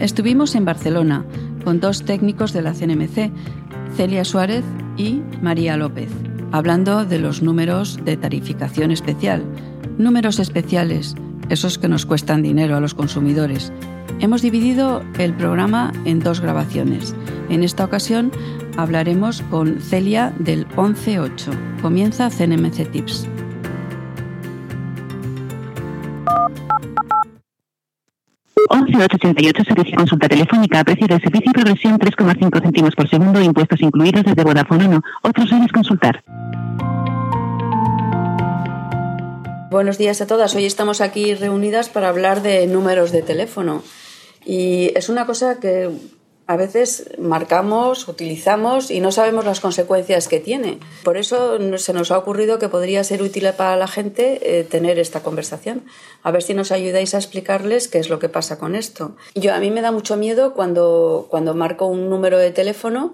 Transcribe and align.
Estuvimos 0.00 0.54
en 0.54 0.64
Barcelona 0.64 1.24
con 1.64 1.80
dos 1.80 2.04
técnicos 2.04 2.52
de 2.52 2.62
la 2.62 2.72
CNMC, 2.72 3.32
Celia 3.96 4.24
Suárez 4.24 4.64
y 4.96 5.22
María 5.42 5.76
López, 5.76 6.08
hablando 6.52 7.04
de 7.04 7.18
los 7.18 7.42
números 7.42 7.98
de 8.04 8.16
tarificación 8.16 8.92
especial. 8.92 9.42
Números 9.98 10.38
especiales, 10.38 11.16
esos 11.48 11.78
que 11.78 11.88
nos 11.88 12.06
cuestan 12.06 12.42
dinero 12.42 12.76
a 12.76 12.80
los 12.80 12.94
consumidores. 12.94 13.72
Hemos 14.20 14.40
dividido 14.40 15.02
el 15.18 15.34
programa 15.34 15.92
en 16.04 16.20
dos 16.20 16.40
grabaciones. 16.40 17.16
En 17.48 17.64
esta 17.64 17.84
ocasión 17.84 18.30
hablaremos 18.76 19.42
con 19.50 19.80
Celia 19.80 20.32
del 20.38 20.64
118. 20.74 21.50
Comienza 21.82 22.30
CNMC 22.30 22.90
Tips. 22.92 23.26
...11.888 28.68 29.64
servicio 29.66 29.96
consulta 29.96 30.28
telefónica, 30.28 30.84
precio 30.84 31.06
de 31.06 31.18
servicio 31.20 31.50
y 31.50 31.52
progresión 31.52 31.98
3,5 31.98 32.62
céntimos 32.62 32.94
por 32.94 33.08
segundo, 33.08 33.40
impuestos 33.40 33.80
incluidos 33.80 34.24
desde 34.24 34.44
Vodafone 34.44 34.86
1. 34.88 35.02
Otros 35.22 35.52
años 35.52 35.72
consultar. 35.72 36.22
Buenos 39.70 39.98
días 39.98 40.20
a 40.20 40.26
todas. 40.26 40.54
Hoy 40.54 40.64
estamos 40.64 41.00
aquí 41.00 41.34
reunidas 41.34 41.88
para 41.88 42.08
hablar 42.08 42.42
de 42.42 42.66
números 42.66 43.12
de 43.12 43.22
teléfono. 43.22 43.82
Y 44.44 44.92
es 44.96 45.10
una 45.10 45.26
cosa 45.26 45.60
que 45.60 45.90
a 46.48 46.56
veces 46.56 47.10
marcamos, 47.18 48.08
utilizamos 48.08 48.90
y 48.90 49.00
no 49.00 49.12
sabemos 49.12 49.44
las 49.44 49.60
consecuencias 49.60 50.28
que 50.28 50.40
tiene. 50.40 50.78
Por 51.04 51.18
eso 51.18 51.58
se 51.76 51.92
nos 51.92 52.10
ha 52.10 52.16
ocurrido 52.16 52.58
que 52.58 52.70
podría 52.70 53.04
ser 53.04 53.22
útil 53.22 53.46
para 53.54 53.76
la 53.76 53.86
gente 53.86 54.58
eh, 54.58 54.64
tener 54.64 54.98
esta 54.98 55.22
conversación. 55.22 55.84
A 56.22 56.30
ver 56.30 56.42
si 56.42 56.54
nos 56.54 56.72
ayudáis 56.72 57.14
a 57.14 57.18
explicarles 57.18 57.86
qué 57.86 57.98
es 57.98 58.08
lo 58.08 58.18
que 58.18 58.30
pasa 58.30 58.58
con 58.58 58.76
esto. 58.76 59.14
Yo 59.34 59.52
a 59.52 59.60
mí 59.60 59.70
me 59.70 59.82
da 59.82 59.92
mucho 59.92 60.16
miedo 60.16 60.54
cuando, 60.54 61.26
cuando 61.28 61.52
marco 61.52 61.84
un 61.84 62.08
número 62.08 62.38
de 62.38 62.50
teléfono 62.50 63.12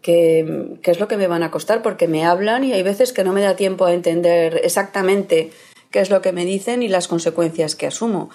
que, 0.00 0.78
que 0.80 0.92
es 0.92 1.00
lo 1.00 1.08
que 1.08 1.16
me 1.16 1.26
van 1.26 1.42
a 1.42 1.50
costar 1.50 1.82
porque 1.82 2.06
me 2.06 2.24
hablan 2.24 2.62
y 2.62 2.72
hay 2.72 2.84
veces 2.84 3.12
que 3.12 3.24
no 3.24 3.32
me 3.32 3.40
da 3.40 3.56
tiempo 3.56 3.86
a 3.86 3.94
entender 3.94 4.60
exactamente 4.62 5.50
qué 5.90 5.98
es 5.98 6.10
lo 6.10 6.22
que 6.22 6.30
me 6.30 6.44
dicen 6.44 6.84
y 6.84 6.88
las 6.88 7.08
consecuencias 7.08 7.74
que 7.74 7.88
asumo. 7.88 8.30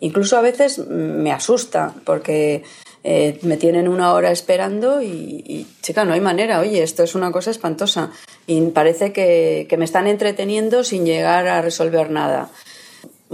Incluso 0.00 0.36
a 0.36 0.40
veces 0.40 0.78
me 0.88 1.30
asusta 1.30 1.94
porque 2.04 2.64
eh, 3.04 3.38
me 3.42 3.56
tienen 3.56 3.88
una 3.88 4.12
hora 4.12 4.30
esperando 4.30 5.02
y, 5.02 5.66
chica, 5.80 6.04
no 6.04 6.12
hay 6.12 6.20
manera, 6.20 6.60
oye, 6.60 6.82
esto 6.82 7.02
es 7.02 7.14
una 7.14 7.32
cosa 7.32 7.50
espantosa 7.50 8.12
y 8.46 8.60
parece 8.68 9.12
que, 9.12 9.66
me 9.76 9.84
están 9.84 10.06
entreteniendo 10.06 10.84
sin 10.84 11.04
llegar 11.04 11.48
a 11.48 11.62
resolver 11.62 12.10
nada. 12.10 12.50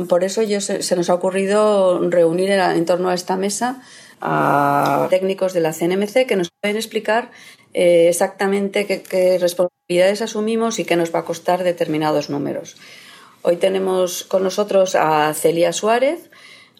Por 0.09 0.25
eso 0.25 0.43
se, 0.61 0.97
nos 0.97 1.11
ha 1.11 1.15
ocurrido 1.15 2.01
reunir 2.09 2.51
en, 2.51 2.85
torno 2.87 3.11
a 3.11 3.15
esta 3.15 3.37
mesa 3.37 3.83
a 4.21 5.07
técnicos 5.11 5.53
de 5.53 5.61
la 5.61 5.73
CNMC 5.73 6.27
que 6.27 6.37
nos 6.37 6.51
pueden 6.61 6.77
explicar 6.77 7.31
eh, 7.75 8.09
exactamente 8.09 8.87
qué 8.87 9.39
responsabilidades 9.39 10.23
asumimos 10.23 10.79
y 10.79 10.85
qué 10.85 10.97
nos 10.97 11.15
va 11.15 11.21
a 11.21 11.25
costar 11.25 11.63
determinados 11.63 12.31
números. 12.31 12.77
Hoy 13.43 13.57
tenemos 13.57 14.25
con 14.25 14.43
nosotros 14.43 14.95
a 14.95 15.33
Celia 15.35 15.73
Suárez, 15.73 16.28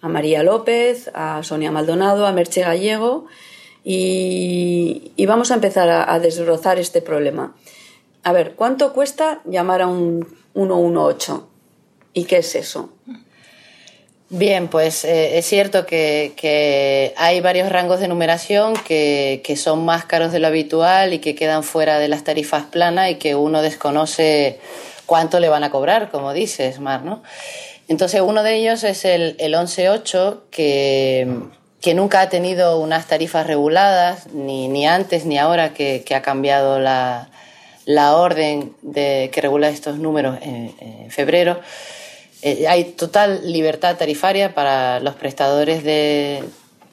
a 0.01 0.09
María 0.09 0.43
López, 0.43 1.11
a 1.15 1.43
Sonia 1.43 1.71
Maldonado, 1.71 2.27
a 2.27 2.33
Merche 2.33 2.63
Gallego 2.63 3.27
y, 3.85 5.13
vamos 5.27 5.51
a 5.51 5.55
empezar 5.55 5.89
a, 5.89 6.19
desbrozar 6.19 6.79
este 6.79 7.01
problema. 7.01 7.55
A 8.23 8.33
ver, 8.33 8.55
¿cuánto 8.55 8.93
cuesta 8.93 9.41
llamar 9.45 9.83
a 9.83 9.87
un 9.87 10.27
118? 10.55 11.49
¿Y 12.13 12.25
qué 12.25 12.39
es 12.39 12.55
eso? 12.55 12.91
Bien, 14.31 14.69
pues 14.69 15.07
eh, 15.07 15.39
es 15.39 15.47
cierto 15.47 15.87
que, 15.87 17.15
hay 17.17 17.41
varios 17.41 17.71
rangos 17.71 18.01
de 18.01 18.09
numeración 18.09 18.75
que, 18.75 19.41
que, 19.43 19.57
son 19.57 19.87
más 19.87 20.05
caros 20.05 20.33
de 20.33 20.39
lo 20.39 20.49
habitual 20.49 21.15
y 21.15 21.21
que 21.21 21.35
quedan 21.35 21.63
fuera 21.63 21.99
de 21.99 22.09
las 22.09 22.25
tarifas 22.25 22.65
planas 22.65 23.11
y 23.11 23.15
que 23.15 23.35
uno 23.37 23.63
desconoce 23.63 24.61
cuánto 25.07 25.41
le 25.41 25.49
van 25.49 25.65
a 25.65 25.71
cobrar, 25.71 26.11
como 26.11 26.35
dices, 26.35 26.79
Mar, 26.79 27.05
¿no? 27.05 27.23
Entonces, 27.89 28.21
uno 28.21 28.43
de 28.43 28.57
ellos 28.57 28.85
es 28.85 29.07
el, 29.07 29.35
el 29.39 29.55
11.8, 29.55 30.41
que, 30.51 31.27
que 31.81 31.95
nunca 31.95 32.21
ha 32.21 32.29
tenido 32.29 32.79
unas 32.81 33.07
tarifas 33.07 33.47
reguladas, 33.47 34.27
ni, 34.33 34.69
ni 34.69 34.87
antes 34.87 35.25
ni 35.25 35.39
ahora 35.39 35.73
que, 35.73 36.05
ha 36.15 36.21
cambiado 36.21 36.79
la, 36.79 37.31
la 37.87 38.15
orden 38.17 38.75
de, 38.83 39.31
que 39.33 39.41
regula 39.41 39.71
estos 39.71 39.99
números 39.99 40.39
en, 40.43 41.11
febrero. 41.11 41.61
Eh, 42.43 42.69
hay 42.69 42.85
total 42.85 43.51
libertad 43.51 43.97
tarifaria 43.97 44.55
para 44.55 45.01
los 45.01 45.15
prestadores 45.15 45.83
de, 45.83 46.45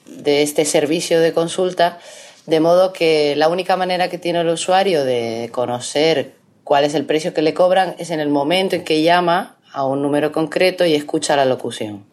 de 0.05 0.43
este 0.43 0.63
servicio 0.63 1.19
de 1.19 1.33
consulta, 1.33 1.99
de 2.45 2.61
modo 2.61 2.93
que 2.93 3.35
la 3.35 3.49
única 3.49 3.75
manera 3.75 4.07
que 4.07 4.17
tiene 4.17 4.39
el 4.39 4.47
usuario 4.47 5.03
de 5.03 5.49
conocer 5.51 6.33
cuál 6.63 6.85
es 6.85 6.95
el 6.95 7.05
precio 7.05 7.33
que 7.33 7.41
le 7.41 7.53
cobran 7.53 7.95
es 7.99 8.11
en 8.11 8.21
el 8.21 8.29
momento 8.29 8.75
en 8.75 8.85
que 8.85 9.01
llama 9.01 9.54
a 9.75 9.85
un 9.85 10.01
número 10.01 10.31
concreto 10.31 10.85
y 10.85 10.95
escucha 10.95 11.35
la 11.35 11.45
locución. 11.45 12.05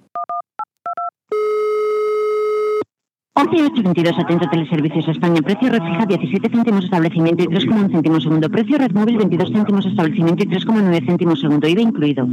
11.822 3.35 4.23
atento 4.23 4.51
Teleservicios 4.51 5.09
España. 5.09 5.41
Precio 5.41 5.71
red 5.71 5.81
fija 5.81 6.05
17 6.07 6.51
céntimos 6.51 6.85
establecimiento 6.85 7.43
y 7.43 7.47
3,1 7.47 7.93
céntimos 7.93 8.23
segundo. 8.25 8.51
Precio 8.51 8.79
red 8.79 8.91
móvil 8.91 9.17
22 9.17 9.53
céntimos 9.53 9.87
establecimiento 9.87 10.43
y 10.43 10.47
3,9 10.49 11.07
céntimos 11.07 11.41
segundo. 11.41 11.67
IVA 11.67 11.81
incluido. 11.81 12.27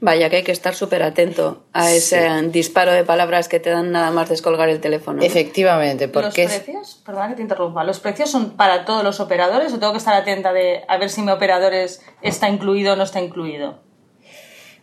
Vaya 0.00 0.28
que 0.28 0.36
hay 0.36 0.42
que 0.42 0.52
estar 0.52 0.74
súper 0.74 1.02
atento 1.02 1.64
a 1.72 1.90
ese 1.90 2.28
disparo 2.50 2.92
de 2.92 3.04
palabras 3.04 3.48
que 3.48 3.58
te 3.60 3.70
dan 3.70 3.92
nada 3.92 4.10
más 4.10 4.28
descolgar 4.28 4.68
el 4.68 4.80
teléfono. 4.80 5.22
Efectivamente, 5.22 6.08
porque... 6.08 6.42
¿Los 6.42 6.52
precios? 6.52 7.02
Perdona 7.06 7.30
que 7.30 7.36
te 7.36 7.42
interrumpa. 7.42 7.84
¿Los 7.84 8.00
precios 8.00 8.30
son 8.30 8.50
para 8.50 8.84
todos 8.84 9.02
los 9.02 9.20
operadores 9.20 9.72
o 9.72 9.78
tengo 9.78 9.92
que 9.92 9.98
estar 9.98 10.14
atenta 10.14 10.52
de 10.52 10.82
a 10.88 10.98
ver 10.98 11.08
si 11.08 11.22
mi 11.22 11.30
operador 11.30 11.72
está 12.20 12.50
incluido 12.50 12.92
o 12.92 12.96
no 12.96 13.04
está 13.04 13.22
incluido? 13.22 13.83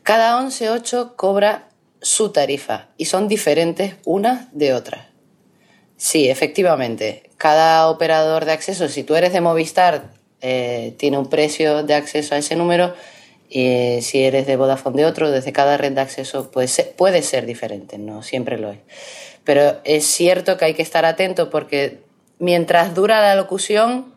Cada 0.03 0.41
11.8 0.41 1.15
cobra 1.15 1.69
su 2.01 2.31
tarifa 2.31 2.87
y 2.97 3.05
son 3.05 3.27
diferentes 3.27 3.95
unas 4.05 4.47
de 4.51 4.73
otras. 4.73 5.07
Sí, 5.97 6.29
efectivamente. 6.29 7.29
Cada 7.37 7.87
operador 7.87 8.45
de 8.45 8.53
acceso, 8.53 8.89
si 8.89 9.03
tú 9.03 9.15
eres 9.15 9.33
de 9.33 9.41
Movistar, 9.41 10.09
eh, 10.41 10.95
tiene 10.97 11.19
un 11.19 11.29
precio 11.29 11.83
de 11.83 11.93
acceso 11.93 12.33
a 12.33 12.39
ese 12.39 12.55
número 12.55 12.95
y 13.47 14.01
si 14.01 14.23
eres 14.23 14.47
de 14.47 14.55
Vodafone 14.55 14.97
de 14.97 15.05
otro, 15.05 15.29
desde 15.29 15.53
cada 15.53 15.77
red 15.77 15.91
de 15.91 16.01
acceso 16.01 16.49
puede 16.49 16.67
ser, 16.67 16.93
puede 16.93 17.21
ser 17.21 17.45
diferente, 17.45 17.99
no 17.99 18.23
siempre 18.23 18.57
lo 18.57 18.71
es. 18.71 18.79
Pero 19.43 19.79
es 19.83 20.05
cierto 20.05 20.57
que 20.57 20.65
hay 20.65 20.73
que 20.73 20.81
estar 20.81 21.05
atento 21.05 21.51
porque 21.51 21.99
mientras 22.39 22.95
dura 22.95 23.21
la 23.21 23.35
locución 23.35 24.15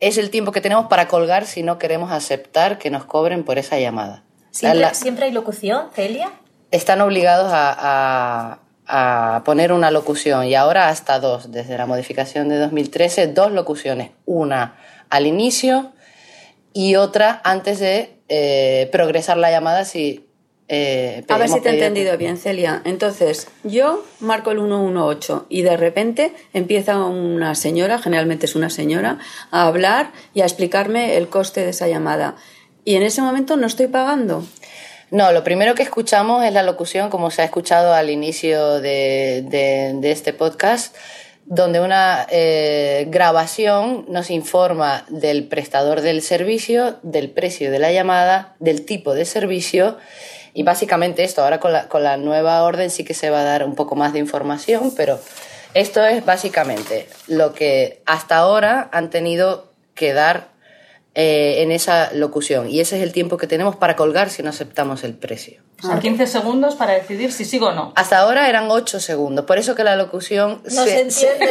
es 0.00 0.18
el 0.18 0.28
tiempo 0.28 0.52
que 0.52 0.60
tenemos 0.60 0.86
para 0.88 1.08
colgar 1.08 1.46
si 1.46 1.62
no 1.62 1.78
queremos 1.78 2.12
aceptar 2.12 2.76
que 2.78 2.90
nos 2.90 3.06
cobren 3.06 3.44
por 3.44 3.58
esa 3.58 3.78
llamada. 3.78 4.24
¿Siempre, 4.50 5.26
hay 5.26 5.32
locución, 5.32 5.88
Celia? 5.94 6.30
Están 6.70 7.00
obligados 7.00 7.50
a, 7.52 8.60
a 8.86 9.42
poner 9.44 9.72
una 9.72 9.90
locución 9.90 10.46
y 10.46 10.54
ahora 10.54 10.88
hasta 10.88 11.20
dos, 11.20 11.52
desde 11.52 11.76
la 11.76 11.86
modificación 11.86 12.48
de 12.48 12.58
2013, 12.58 13.28
dos 13.28 13.52
locuciones. 13.52 14.10
Una 14.24 14.76
al 15.10 15.26
inicio 15.26 15.92
y 16.72 16.96
otra 16.96 17.40
antes 17.44 17.80
de 17.80 18.18
eh, 18.28 18.88
progresar 18.92 19.36
la 19.36 19.50
llamada 19.50 19.84
si... 19.84 20.24
Eh, 20.70 21.24
a 21.28 21.38
ver 21.38 21.48
si 21.48 21.60
te 21.62 21.70
he 21.70 21.72
entendido 21.74 22.16
bien, 22.18 22.36
Celia. 22.36 22.82
Entonces, 22.84 23.48
yo 23.64 24.04
marco 24.20 24.50
el 24.50 24.58
118 24.58 25.46
y 25.48 25.62
de 25.62 25.78
repente 25.78 26.34
empieza 26.52 26.98
una 26.98 27.54
señora, 27.54 27.98
generalmente 27.98 28.44
es 28.44 28.54
una 28.54 28.68
señora, 28.68 29.18
a 29.50 29.66
hablar 29.66 30.12
y 30.34 30.42
a 30.42 30.44
explicarme 30.44 31.16
el 31.16 31.28
coste 31.28 31.62
de 31.62 31.70
esa 31.70 31.88
llamada. 31.88 32.36
Y 32.88 32.96
en 32.96 33.02
ese 33.02 33.20
momento 33.20 33.58
no 33.58 33.66
estoy 33.66 33.86
pagando. 33.86 34.46
No, 35.10 35.30
lo 35.32 35.44
primero 35.44 35.74
que 35.74 35.82
escuchamos 35.82 36.42
es 36.42 36.54
la 36.54 36.62
locución, 36.62 37.10
como 37.10 37.30
se 37.30 37.42
ha 37.42 37.44
escuchado 37.44 37.92
al 37.92 38.08
inicio 38.08 38.80
de, 38.80 40.00
este 40.04 40.32
podcast, 40.32 40.96
donde 41.44 41.80
una 41.80 42.26
eh, 42.30 43.06
grabación 43.10 44.06
nos 44.08 44.30
informa 44.30 45.04
del 45.10 45.44
prestador 45.48 46.00
del 46.00 46.22
servicio, 46.22 46.96
del 47.02 47.28
precio 47.28 47.70
de 47.70 47.78
la 47.78 47.92
llamada, 47.92 48.56
del 48.58 48.86
tipo 48.86 49.12
de 49.12 49.26
servicio 49.26 49.98
y 50.54 50.62
básicamente 50.62 51.24
esto. 51.24 51.42
Ahora 51.42 51.60
con 51.60 52.02
la 52.02 52.16
nueva 52.16 52.62
orden 52.62 52.88
sí 52.88 53.04
que 53.04 53.12
se 53.12 53.28
va 53.28 53.42
a 53.42 53.44
dar 53.44 53.64
un 53.64 53.74
poco 53.74 53.96
más 53.96 54.14
de 54.14 54.20
información, 54.20 54.94
pero 54.96 55.20
esto 55.74 56.06
es 56.06 56.24
básicamente 56.24 57.06
lo 57.26 57.52
que 57.52 58.00
hasta 58.06 58.38
ahora 58.38 58.88
han 58.92 59.10
tenido 59.10 59.74
que 59.94 60.14
dar 60.14 60.56
eh, 61.20 61.62
en 61.62 61.72
esa 61.72 62.12
locución. 62.12 62.70
Y 62.70 62.78
ese 62.78 62.96
es 62.96 63.02
el 63.02 63.10
tiempo 63.10 63.38
que 63.38 63.48
tenemos 63.48 63.74
para 63.74 63.96
colgar 63.96 64.30
si 64.30 64.44
no 64.44 64.50
aceptamos 64.50 65.02
el 65.02 65.14
precio. 65.14 65.60
O 65.82 65.88
sea, 65.88 65.98
15 65.98 66.28
segundos 66.28 66.76
para 66.76 66.92
decidir 66.92 67.32
si 67.32 67.44
sigo 67.44 67.70
o 67.70 67.72
no. 67.72 67.92
Hasta 67.96 68.20
ahora 68.20 68.48
eran 68.48 68.70
8 68.70 69.00
segundos. 69.00 69.44
Por 69.44 69.58
eso 69.58 69.74
que 69.74 69.82
la 69.82 69.96
locución 69.96 70.62
no 70.62 70.84
se, 70.84 71.04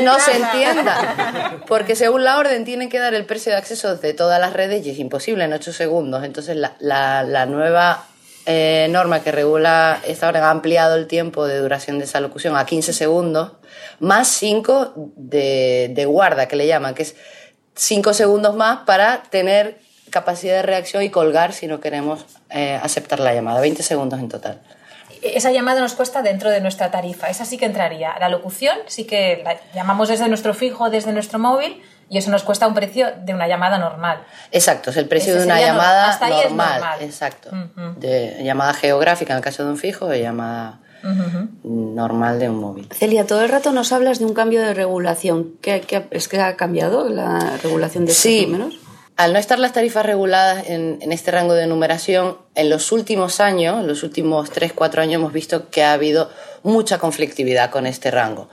no 0.04 0.20
se 0.22 0.38
entienda. 0.38 1.66
Porque 1.68 1.98
según 1.98 2.24
la 2.24 2.38
orden 2.38 2.64
tienen 2.64 2.88
que 2.88 2.98
dar 2.98 3.14
el 3.14 3.26
precio 3.26 3.52
de 3.52 3.58
acceso 3.58 3.98
de 3.98 4.14
todas 4.14 4.40
las 4.40 4.54
redes 4.54 4.86
y 4.86 4.92
es 4.92 5.00
imposible 5.00 5.44
en 5.44 5.52
8 5.52 5.74
segundos. 5.74 6.24
Entonces 6.24 6.56
la, 6.56 6.78
la, 6.80 7.46
nueva 7.46 8.06
eh, 8.46 8.88
norma 8.90 9.22
que 9.22 9.34
regula 9.34 10.00
esta 10.08 10.30
hora 10.30 10.48
ha 10.48 10.50
ampliado 10.50 10.96
el 10.96 11.08
tiempo 11.08 11.46
de 11.46 11.58
duración 11.58 12.00
de 12.00 12.06
esa 12.06 12.22
locución 12.22 12.56
a 12.56 12.66
15 12.66 12.94
segundos, 12.94 13.52
más 14.00 14.30
5 14.30 14.94
de, 15.18 15.92
de 15.94 16.06
guarda, 16.06 16.48
que 16.48 16.56
le 16.56 16.68
llaman, 16.68 16.96
que 16.96 17.04
es 17.04 17.18
5 17.78 18.14
segundos 18.14 18.56
más 18.56 18.80
para 18.86 19.24
tener 19.30 19.80
capacidad 20.10 20.56
de 20.56 20.62
reacción 20.64 21.04
y 21.04 21.10
colgar 21.10 21.54
si 21.54 21.68
no 21.68 21.80
queremos 21.80 22.26
eh, 22.50 22.80
aceptar 22.82 23.20
la 23.20 23.34
llamada. 23.34 23.60
20 23.62 23.84
segundos 23.84 24.20
en 24.20 24.30
total. 24.30 24.60
Esa 25.22 25.52
llamada 25.52 25.80
nos 25.82 25.94
cuesta 25.94 26.22
dentro 26.22 26.50
de 26.50 26.62
nuestra 26.62 26.92
tarifa. 26.92 27.30
Esa 27.30 27.44
sí 27.46 27.58
que 27.58 27.66
entraría. 27.66 28.16
La 28.20 28.30
locución 28.30 28.78
sí 28.88 29.06
que 29.06 29.42
la 29.44 29.58
llamamos 29.74 30.10
desde 30.10 30.28
nuestro 30.28 30.54
fijo, 30.54 30.90
desde 30.90 31.12
nuestro 31.12 31.40
móvil, 31.40 31.82
y 32.10 32.18
eso 32.20 32.30
nos 32.32 32.44
cuesta 32.44 32.68
un 32.68 32.74
precio 32.74 33.08
de 33.18 33.34
una 33.34 33.48
llamada 33.48 33.78
normal. 33.78 34.20
Exacto, 34.52 34.92
es 34.92 34.98
el 34.98 35.08
precio 35.08 35.32
Ese 35.34 35.40
de 35.40 35.46
una 35.46 35.56
no- 35.56 35.62
llamada 35.62 36.18
normal. 36.20 36.74
normal. 36.82 36.98
Exacto. 37.02 37.50
De 37.98 38.44
llamada 38.44 38.74
geográfica 38.74 39.34
en 39.34 39.38
el 39.38 39.44
caso 39.44 39.64
de 39.66 39.72
un 39.72 39.78
fijo, 39.78 40.08
de 40.08 40.22
llamada 40.22 40.80
normal 41.64 42.40
de 42.40 42.50
un 42.50 42.60
móvil. 42.60 42.88
Celia, 42.94 43.26
todo 43.26 43.42
el 43.44 43.50
rato 43.50 43.72
nos 43.72 43.92
hablas 43.92 44.20
de 44.20 44.26
un 44.26 44.34
cambio 44.34 44.62
de 44.62 44.74
regulación. 44.74 45.54
¿Qué, 45.62 45.82
qué- 45.82 46.08
es 46.12 46.28
que 46.28 46.40
ha 46.40 46.56
cambiado 46.56 47.10
la 47.10 47.58
regulación 47.64 48.06
de 48.06 48.12
estos 48.12 48.24
Sí. 48.24 48.46
números? 48.46 48.76
Al 49.16 49.34
no 49.34 49.40
estar 49.40 49.58
las 49.58 49.74
tarifas 49.74 50.06
reguladas 50.06 50.68
en, 50.70 51.00
en 51.02 51.12
este 51.12 51.32
rango 51.32 51.54
de 51.56 51.66
numeración, 51.66 52.38
en 52.54 52.70
los 52.70 52.92
últimos 52.92 53.40
años, 53.40 53.80
en 53.80 53.88
los 53.88 54.04
últimos 54.04 54.52
3-4 54.52 55.00
años, 55.02 55.16
hemos 55.16 55.34
visto 55.34 55.70
que 55.72 55.84
ha 55.84 55.94
habido 55.94 56.30
mucha 56.62 57.00
conflictividad 57.00 57.72
con 57.72 57.88
este 57.88 58.12
rango. 58.12 58.48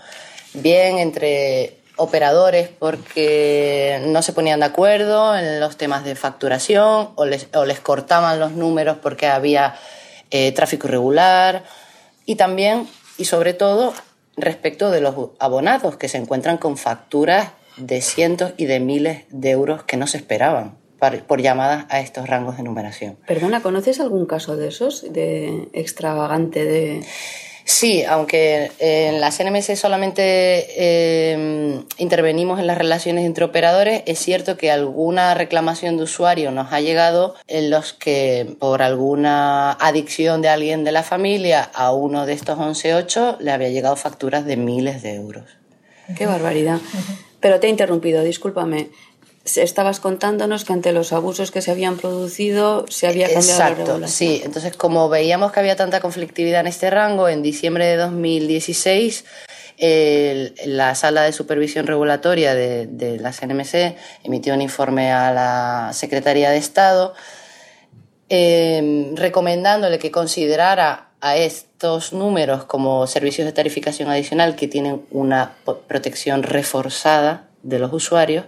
Bien 0.54 0.98
entre 0.98 1.78
operadores 1.96 2.70
porque 2.78 4.02
no 4.06 4.22
se 4.22 4.32
ponían 4.32 4.60
de 4.60 4.66
acuerdo 4.66 5.36
en 5.36 5.60
los 5.60 5.76
temas 5.76 6.02
de 6.04 6.14
facturación 6.14 7.10
o 7.14 7.24
les, 7.26 7.46
o 7.54 7.66
les 7.66 7.80
cortaban 7.80 8.40
los 8.40 8.52
números 8.52 8.96
porque 9.02 9.26
había 9.26 9.74
eh, 10.30 10.50
tráfico 10.52 10.88
irregular 10.88 11.62
y 12.26 12.36
también 12.36 12.88
y 13.18 13.24
sobre 13.26 13.54
todo 13.54 13.92
respecto 14.36 14.90
de 14.90 15.00
los 15.00 15.14
abonados 15.38 15.96
que 15.96 16.08
se 16.08 16.18
encuentran 16.18 16.58
con 16.58 16.76
facturas 16.76 17.52
de 17.76 18.00
cientos 18.00 18.52
y 18.56 18.66
de 18.66 18.80
miles 18.80 19.24
de 19.30 19.50
euros 19.50 19.82
que 19.84 19.96
no 19.96 20.06
se 20.06 20.18
esperaban 20.18 20.76
por 21.26 21.42
llamadas 21.42 21.84
a 21.90 22.00
estos 22.00 22.26
rangos 22.26 22.56
de 22.56 22.62
numeración. 22.62 23.18
Perdona, 23.26 23.62
¿conoces 23.62 24.00
algún 24.00 24.26
caso 24.26 24.56
de 24.56 24.68
esos? 24.68 25.12
De 25.12 25.68
extravagante, 25.72 26.64
de... 26.64 27.04
Sí, 27.66 28.04
aunque 28.04 28.70
en 28.78 29.22
la 29.22 29.30
CNMC 29.30 29.74
solamente 29.74 30.66
eh, 30.76 31.82
intervenimos 31.96 32.60
en 32.60 32.66
las 32.66 32.76
relaciones 32.76 33.24
entre 33.24 33.46
operadores, 33.46 34.02
es 34.04 34.18
cierto 34.18 34.58
que 34.58 34.70
alguna 34.70 35.32
reclamación 35.32 35.96
de 35.96 36.02
usuario 36.02 36.50
nos 36.50 36.74
ha 36.74 36.80
llegado 36.82 37.34
en 37.48 37.70
los 37.70 37.94
que 37.94 38.54
por 38.58 38.82
alguna 38.82 39.72
adicción 39.72 40.42
de 40.42 40.50
alguien 40.50 40.84
de 40.84 40.92
la 40.92 41.02
familia 41.02 41.62
a 41.72 41.92
uno 41.92 42.26
de 42.26 42.34
estos 42.34 42.58
11.8 42.58 43.38
le 43.38 43.50
había 43.50 43.70
llegado 43.70 43.96
facturas 43.96 44.44
de 44.44 44.58
miles 44.58 45.02
de 45.02 45.14
euros. 45.14 45.44
Qué 46.18 46.26
barbaridad. 46.26 46.80
Pero 47.40 47.60
te 47.60 47.66
he 47.66 47.70
interrumpido, 47.70 48.22
discúlpame. 48.22 48.90
Estabas 49.44 50.00
contándonos 50.00 50.64
que 50.64 50.72
ante 50.72 50.92
los 50.92 51.12
abusos 51.12 51.50
que 51.50 51.60
se 51.60 51.70
habían 51.70 51.96
producido 51.98 52.86
se 52.88 53.06
había 53.06 53.26
cambiado 53.26 53.46
la 53.58 53.68
Exacto, 53.68 53.84
regulación. 53.92 54.08
sí. 54.08 54.42
Entonces, 54.42 54.74
como 54.74 55.10
veíamos 55.10 55.52
que 55.52 55.60
había 55.60 55.76
tanta 55.76 56.00
conflictividad 56.00 56.60
en 56.60 56.66
este 56.68 56.88
rango, 56.88 57.28
en 57.28 57.42
diciembre 57.42 57.84
de 57.84 57.96
2016, 57.96 59.26
el- 59.76 60.54
la 60.64 60.94
Sala 60.94 61.24
de 61.24 61.32
Supervisión 61.32 61.86
Regulatoria 61.86 62.54
de, 62.54 62.86
de 62.86 63.18
la 63.18 63.32
CNMC 63.32 63.96
emitió 64.22 64.54
un 64.54 64.62
informe 64.62 65.12
a 65.12 65.30
la 65.32 65.90
Secretaría 65.92 66.50
de 66.50 66.56
Estado 66.56 67.12
eh, 68.30 69.12
recomendándole 69.14 69.98
que 69.98 70.10
considerara 70.10 71.10
a 71.20 71.36
estos 71.36 72.12
números 72.12 72.64
como 72.64 73.06
servicios 73.06 73.44
de 73.46 73.52
tarificación 73.52 74.08
adicional 74.10 74.56
que 74.56 74.68
tienen 74.68 75.04
una 75.10 75.52
protección 75.86 76.42
reforzada 76.42 77.48
de 77.62 77.78
los 77.78 77.92
usuarios 77.92 78.46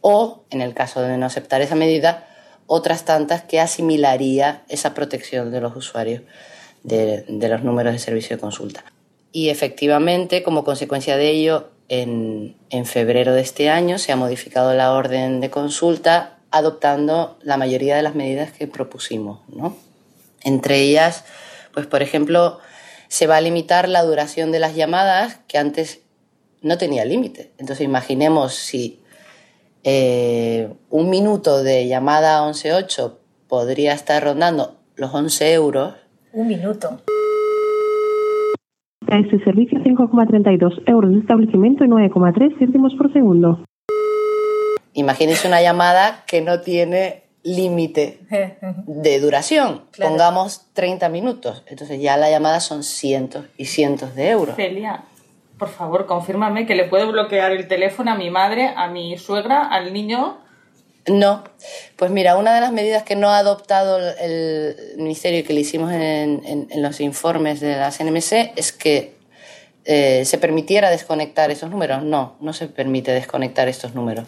o, 0.00 0.44
en 0.50 0.60
el 0.60 0.74
caso 0.74 1.02
de 1.02 1.16
no 1.18 1.26
aceptar 1.26 1.60
esa 1.60 1.74
medida, 1.74 2.26
otras 2.66 3.04
tantas 3.04 3.42
que 3.42 3.60
asimilaría 3.60 4.62
esa 4.68 4.94
protección 4.94 5.50
de 5.50 5.60
los 5.60 5.74
usuarios 5.74 6.22
de, 6.82 7.24
de 7.28 7.48
los 7.48 7.62
números 7.62 7.92
de 7.92 7.98
servicio 7.98 8.36
de 8.36 8.40
consulta. 8.40 8.84
Y 9.32 9.48
efectivamente, 9.48 10.42
como 10.42 10.64
consecuencia 10.64 11.16
de 11.16 11.30
ello, 11.30 11.70
en, 11.88 12.56
en 12.70 12.86
febrero 12.86 13.32
de 13.32 13.40
este 13.40 13.70
año 13.70 13.98
se 13.98 14.12
ha 14.12 14.16
modificado 14.16 14.74
la 14.74 14.92
orden 14.92 15.40
de 15.40 15.50
consulta 15.50 16.38
adoptando 16.50 17.38
la 17.42 17.56
mayoría 17.56 17.96
de 17.96 18.02
las 18.02 18.14
medidas 18.14 18.52
que 18.52 18.66
propusimos. 18.66 19.40
¿no? 19.48 19.76
Entre 20.42 20.80
ellas, 20.80 21.24
pues 21.72 21.86
por 21.86 22.02
ejemplo, 22.02 22.58
se 23.08 23.26
va 23.26 23.36
a 23.36 23.40
limitar 23.40 23.88
la 23.88 24.02
duración 24.02 24.52
de 24.52 24.60
las 24.60 24.74
llamadas 24.74 25.40
que 25.46 25.58
antes 25.58 26.00
no 26.60 26.78
tenía 26.78 27.04
límite. 27.04 27.52
Entonces 27.58 27.84
imaginemos 27.84 28.54
si 28.54 29.00
eh, 29.84 30.72
un 30.90 31.10
minuto 31.10 31.62
de 31.62 31.86
llamada 31.86 32.42
11.8 32.42 33.14
podría 33.48 33.92
estar 33.92 34.22
rondando 34.22 34.76
los 34.96 35.14
11 35.14 35.52
euros. 35.52 35.94
Un 36.32 36.48
minuto. 36.48 37.00
A 39.10 39.18
este 39.18 39.42
servicio 39.42 39.78
5,32 39.80 40.82
euros 40.86 41.12
de 41.12 41.18
establecimiento 41.20 41.84
y 41.84 41.88
9,3 41.88 42.58
céntimos 42.58 42.94
por 42.94 43.12
segundo. 43.12 43.64
Imagínense 44.92 45.48
una 45.48 45.62
llamada 45.62 46.24
que 46.26 46.42
no 46.42 46.60
tiene 46.60 47.22
límite 47.42 48.18
de 48.86 49.20
duración. 49.20 49.84
Claro. 49.92 50.10
Pongamos 50.10 50.66
30 50.74 51.08
minutos. 51.08 51.62
Entonces 51.66 52.00
ya 52.00 52.16
la 52.16 52.30
llamada 52.30 52.60
son 52.60 52.82
cientos 52.82 53.46
y 53.56 53.66
cientos 53.66 54.14
de 54.14 54.30
euros. 54.30 54.56
Celia, 54.56 55.04
por 55.58 55.68
favor, 55.68 56.06
confírmame 56.06 56.66
que 56.66 56.74
le 56.74 56.84
puedo 56.84 57.10
bloquear 57.10 57.52
el 57.52 57.66
teléfono 57.68 58.12
a 58.12 58.14
mi 58.14 58.30
madre, 58.30 58.72
a 58.76 58.88
mi 58.88 59.18
suegra, 59.18 59.66
al 59.66 59.92
niño. 59.92 60.38
No, 61.06 61.42
pues 61.96 62.10
mira, 62.10 62.36
una 62.36 62.54
de 62.54 62.60
las 62.60 62.70
medidas 62.72 63.02
que 63.02 63.16
no 63.16 63.30
ha 63.30 63.38
adoptado 63.38 63.98
el 64.20 64.76
Ministerio 64.98 65.40
y 65.40 65.42
que 65.42 65.54
le 65.54 65.60
hicimos 65.60 65.90
en, 65.92 66.42
en- 66.44 66.82
los 66.82 67.00
informes 67.00 67.60
de 67.60 67.76
la 67.76 67.90
CNMC 67.90 68.52
es 68.56 68.72
que 68.72 69.16
eh, 69.86 70.24
se 70.26 70.36
permitiera 70.36 70.90
desconectar 70.90 71.50
esos 71.50 71.70
números. 71.70 72.02
No, 72.02 72.36
no 72.40 72.52
se 72.52 72.66
permite 72.68 73.10
desconectar 73.12 73.68
estos 73.68 73.94
números. 73.94 74.26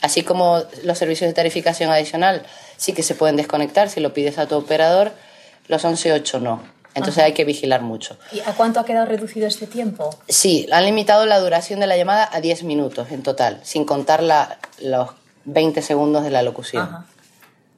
Así 0.00 0.22
como 0.22 0.60
los 0.84 0.96
servicios 0.98 1.28
de 1.28 1.34
tarificación 1.34 1.90
adicional 1.90 2.44
sí 2.76 2.92
que 2.92 3.02
se 3.02 3.14
pueden 3.16 3.36
desconectar 3.36 3.88
si 3.88 3.98
lo 4.00 4.12
pides 4.14 4.38
a 4.38 4.46
tu 4.46 4.54
operador, 4.56 5.12
los 5.66 5.84
11.8 5.84 6.40
no. 6.40 6.62
Entonces 6.94 7.22
hay 7.24 7.32
que 7.32 7.44
vigilar 7.44 7.80
mucho. 7.82 8.18
¿Y 8.32 8.40
a 8.40 8.52
cuánto 8.54 8.78
ha 8.80 8.84
quedado 8.84 9.06
reducido 9.06 9.46
este 9.46 9.66
tiempo? 9.66 10.10
Sí, 10.28 10.66
han 10.72 10.84
limitado 10.84 11.24
la 11.26 11.38
duración 11.40 11.80
de 11.80 11.86
la 11.86 11.96
llamada 11.96 12.28
a 12.32 12.40
10 12.40 12.64
minutos 12.64 13.10
en 13.10 13.22
total, 13.22 13.60
sin 13.62 13.84
contar 13.84 14.22
la- 14.22 14.58
los 14.80 15.08
20 15.44 15.80
segundos 15.82 16.22
de 16.24 16.30
la 16.30 16.42
locución. 16.42 16.82
Ajá. 16.82 17.06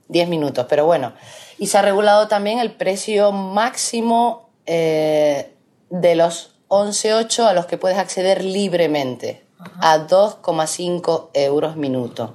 10 0.09 0.29
minutos, 0.29 0.67
pero 0.69 0.85
bueno. 0.85 1.13
Y 1.59 1.69
se 1.69 1.79
ha 1.79 1.83
regulado 1.83 2.29
también 2.29 2.59
el 2.59 2.73
precio 2.73 3.33
máximo 3.33 4.51
eh, 4.67 5.53
de 5.91 6.15
los 6.17 6.55
11.8 6.69 7.47
a 7.47 7.53
los 7.53 7.67
que 7.67 7.79
puedes 7.79 7.99
acceder 7.99 8.43
libremente, 8.45 9.45
a 9.81 9.99
2,5 9.99 11.31
euros 11.35 11.77
minuto. 11.77 12.35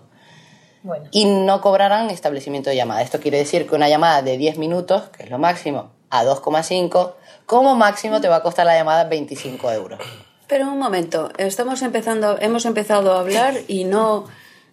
Bueno. 0.81 1.05
Y 1.12 1.25
no 1.25 1.59
cobrarán 1.62 2.09
establecimiento 2.09 2.69
de 2.69 2.75
llamada. 2.77 3.01
Esto 3.01 3.19
quiere 3.19 3.38
decir 3.38 3.67
que 3.67 3.75
una 3.75 3.89
llamada 3.89 4.21
de 4.21 4.38
10 4.38 4.57
minutos, 4.57 5.09
que 5.09 5.24
es 5.24 5.29
lo 5.29 5.38
máximo, 5.38 5.91
a 6.10 6.24
2,5, 6.25 7.13
como 7.46 7.75
máximo 7.75 8.22
te 8.22 8.28
va 8.28 8.38
a 8.38 8.44
costar 8.44 8.66
la 8.66 8.75
llamada 8.75 9.06
25 9.06 9.72
euros. 9.72 10.00
Pero 10.48 10.68
un 10.68 10.80
momento, 10.80 11.30
estamos 11.38 11.82
empezando, 11.82 12.38
hemos 12.39 12.66
empezado 12.66 13.13
a 13.13 13.20
hablar 13.20 13.54
y 13.68 13.84
no... 13.84 14.25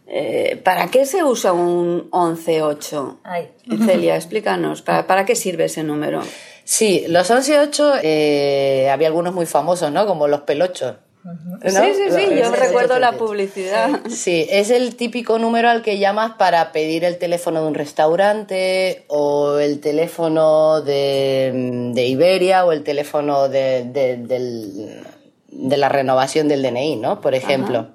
eh, 0.06 0.60
¿Para 0.64 0.88
qué 0.88 1.04
se 1.04 1.22
usa 1.22 1.52
un 1.52 2.10
11.8? 2.10 3.18
Ay. 3.24 3.50
Celia, 3.84 4.16
explícanos, 4.16 4.82
¿para, 4.82 5.06
¿para 5.06 5.24
qué 5.26 5.34
sirve 5.34 5.64
ese 5.64 5.82
número? 5.82 6.22
Sí, 6.64 7.04
los 7.08 7.30
11.8 7.30 8.00
eh, 8.02 8.88
había 8.90 9.08
algunos 9.08 9.34
muy 9.34 9.46
famosos, 9.46 9.92
¿no? 9.92 10.06
Como 10.06 10.28
los 10.28 10.40
pelochos. 10.40 10.96
¿No? 11.44 11.58
Sí, 11.70 11.92
sí, 11.94 12.02
sí, 12.10 12.34
yo 12.40 12.50
recuerdo 12.50 12.98
la 12.98 13.12
publicidad. 13.12 14.00
Sí, 14.08 14.46
es 14.50 14.70
el 14.70 14.96
típico 14.96 15.38
número 15.38 15.68
al 15.68 15.82
que 15.82 15.98
llamas 15.98 16.32
para 16.38 16.72
pedir 16.72 17.04
el 17.04 17.18
teléfono 17.18 17.60
de 17.62 17.66
un 17.68 17.74
restaurante 17.74 19.04
o 19.08 19.58
el 19.58 19.80
teléfono 19.80 20.80
de, 20.82 21.90
de 21.94 22.06
Iberia 22.06 22.64
o 22.64 22.72
el 22.72 22.82
teléfono 22.84 23.48
de, 23.48 23.84
de- 23.84 24.16
del- 24.18 25.00
de 25.48 25.76
la 25.76 25.88
renovación 25.88 26.48
del 26.48 26.62
DNI, 26.62 26.96
¿no? 26.96 27.20
Por 27.20 27.34
ejemplo. 27.34 27.88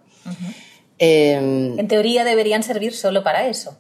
Em, 0.97 1.79
En 1.79 1.87
teoría 1.87 2.23
deberían 2.23 2.63
servir 2.63 2.93
solo 2.93 3.23
para 3.23 3.47
eso. 3.47 3.77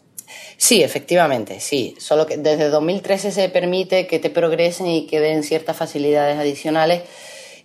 Sí, 0.57 0.83
efectivamente, 0.83 1.59
sí. 1.59 1.95
Solo 1.99 2.25
que 2.25 2.37
desde 2.37 2.69
2013 2.69 3.31
se 3.31 3.49
permite 3.49 4.07
que 4.07 4.19
te 4.19 4.29
progresen 4.29 4.87
y 4.87 5.07
que 5.07 5.19
den 5.19 5.43
ciertas 5.43 5.75
facilidades 5.75 6.37
adicionales. 6.37 7.01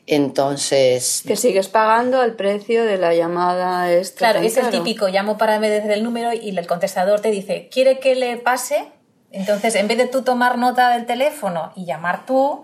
Entonces, 0.07 1.25
Que 1.27 1.37
sigues 1.37 1.69
pagando 1.69 2.21
al 2.21 2.35
precio 2.35 2.85
de 2.85 2.97
la 2.97 3.15
llamada 3.15 3.93
extra. 3.93 4.31
Claro, 4.31 4.47
es 4.47 4.57
el 4.57 4.71
típico, 4.71 5.09
llamo 5.09 5.37
para 5.37 5.59
desde 5.59 5.95
el 5.95 6.05
número 6.05 6.33
y 6.33 6.57
el 6.57 6.67
contestador 6.67 7.21
te 7.21 7.31
dice, 7.31 7.69
¿quiere 7.73 7.99
que 7.99 8.15
le 8.15 8.37
pase? 8.37 8.87
Entonces, 9.33 9.75
en 9.75 9.89
vez 9.89 9.99
de 9.99 10.07
tú 10.07 10.23
tomar 10.23 10.59
nota 10.59 10.91
del 10.91 11.07
teléfono 11.07 11.73
y 11.75 11.85
llamar 11.87 12.25
tú, 12.25 12.63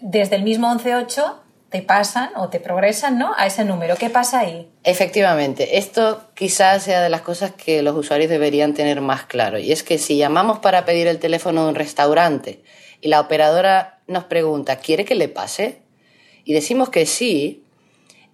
desde 0.00 0.36
el 0.36 0.42
mismo 0.42 0.68
118 0.68 1.42
te 1.70 1.82
pasan 1.82 2.30
o 2.36 2.48
te 2.48 2.60
progresan 2.60 3.18
¿no? 3.18 3.32
a 3.36 3.46
ese 3.46 3.64
número. 3.64 3.96
¿Qué 3.96 4.08
pasa 4.10 4.40
ahí? 4.40 4.70
Efectivamente, 4.84 5.78
esto 5.78 6.22
quizás 6.34 6.82
sea 6.82 7.02
de 7.02 7.10
las 7.10 7.20
cosas 7.22 7.52
que 7.52 7.82
los 7.82 7.96
usuarios 7.96 8.30
deberían 8.30 8.74
tener 8.74 9.00
más 9.00 9.24
claro. 9.24 9.58
Y 9.58 9.72
es 9.72 9.82
que 9.82 9.98
si 9.98 10.16
llamamos 10.16 10.58
para 10.60 10.84
pedir 10.84 11.06
el 11.06 11.18
teléfono 11.18 11.64
de 11.64 11.68
un 11.70 11.74
restaurante 11.74 12.62
y 13.00 13.08
la 13.08 13.20
operadora 13.20 14.00
nos 14.06 14.24
pregunta, 14.24 14.76
¿quiere 14.76 15.04
que 15.04 15.14
le 15.14 15.28
pase? 15.28 15.82
Y 16.48 16.54
decimos 16.54 16.88
que 16.88 17.04
sí, 17.04 17.62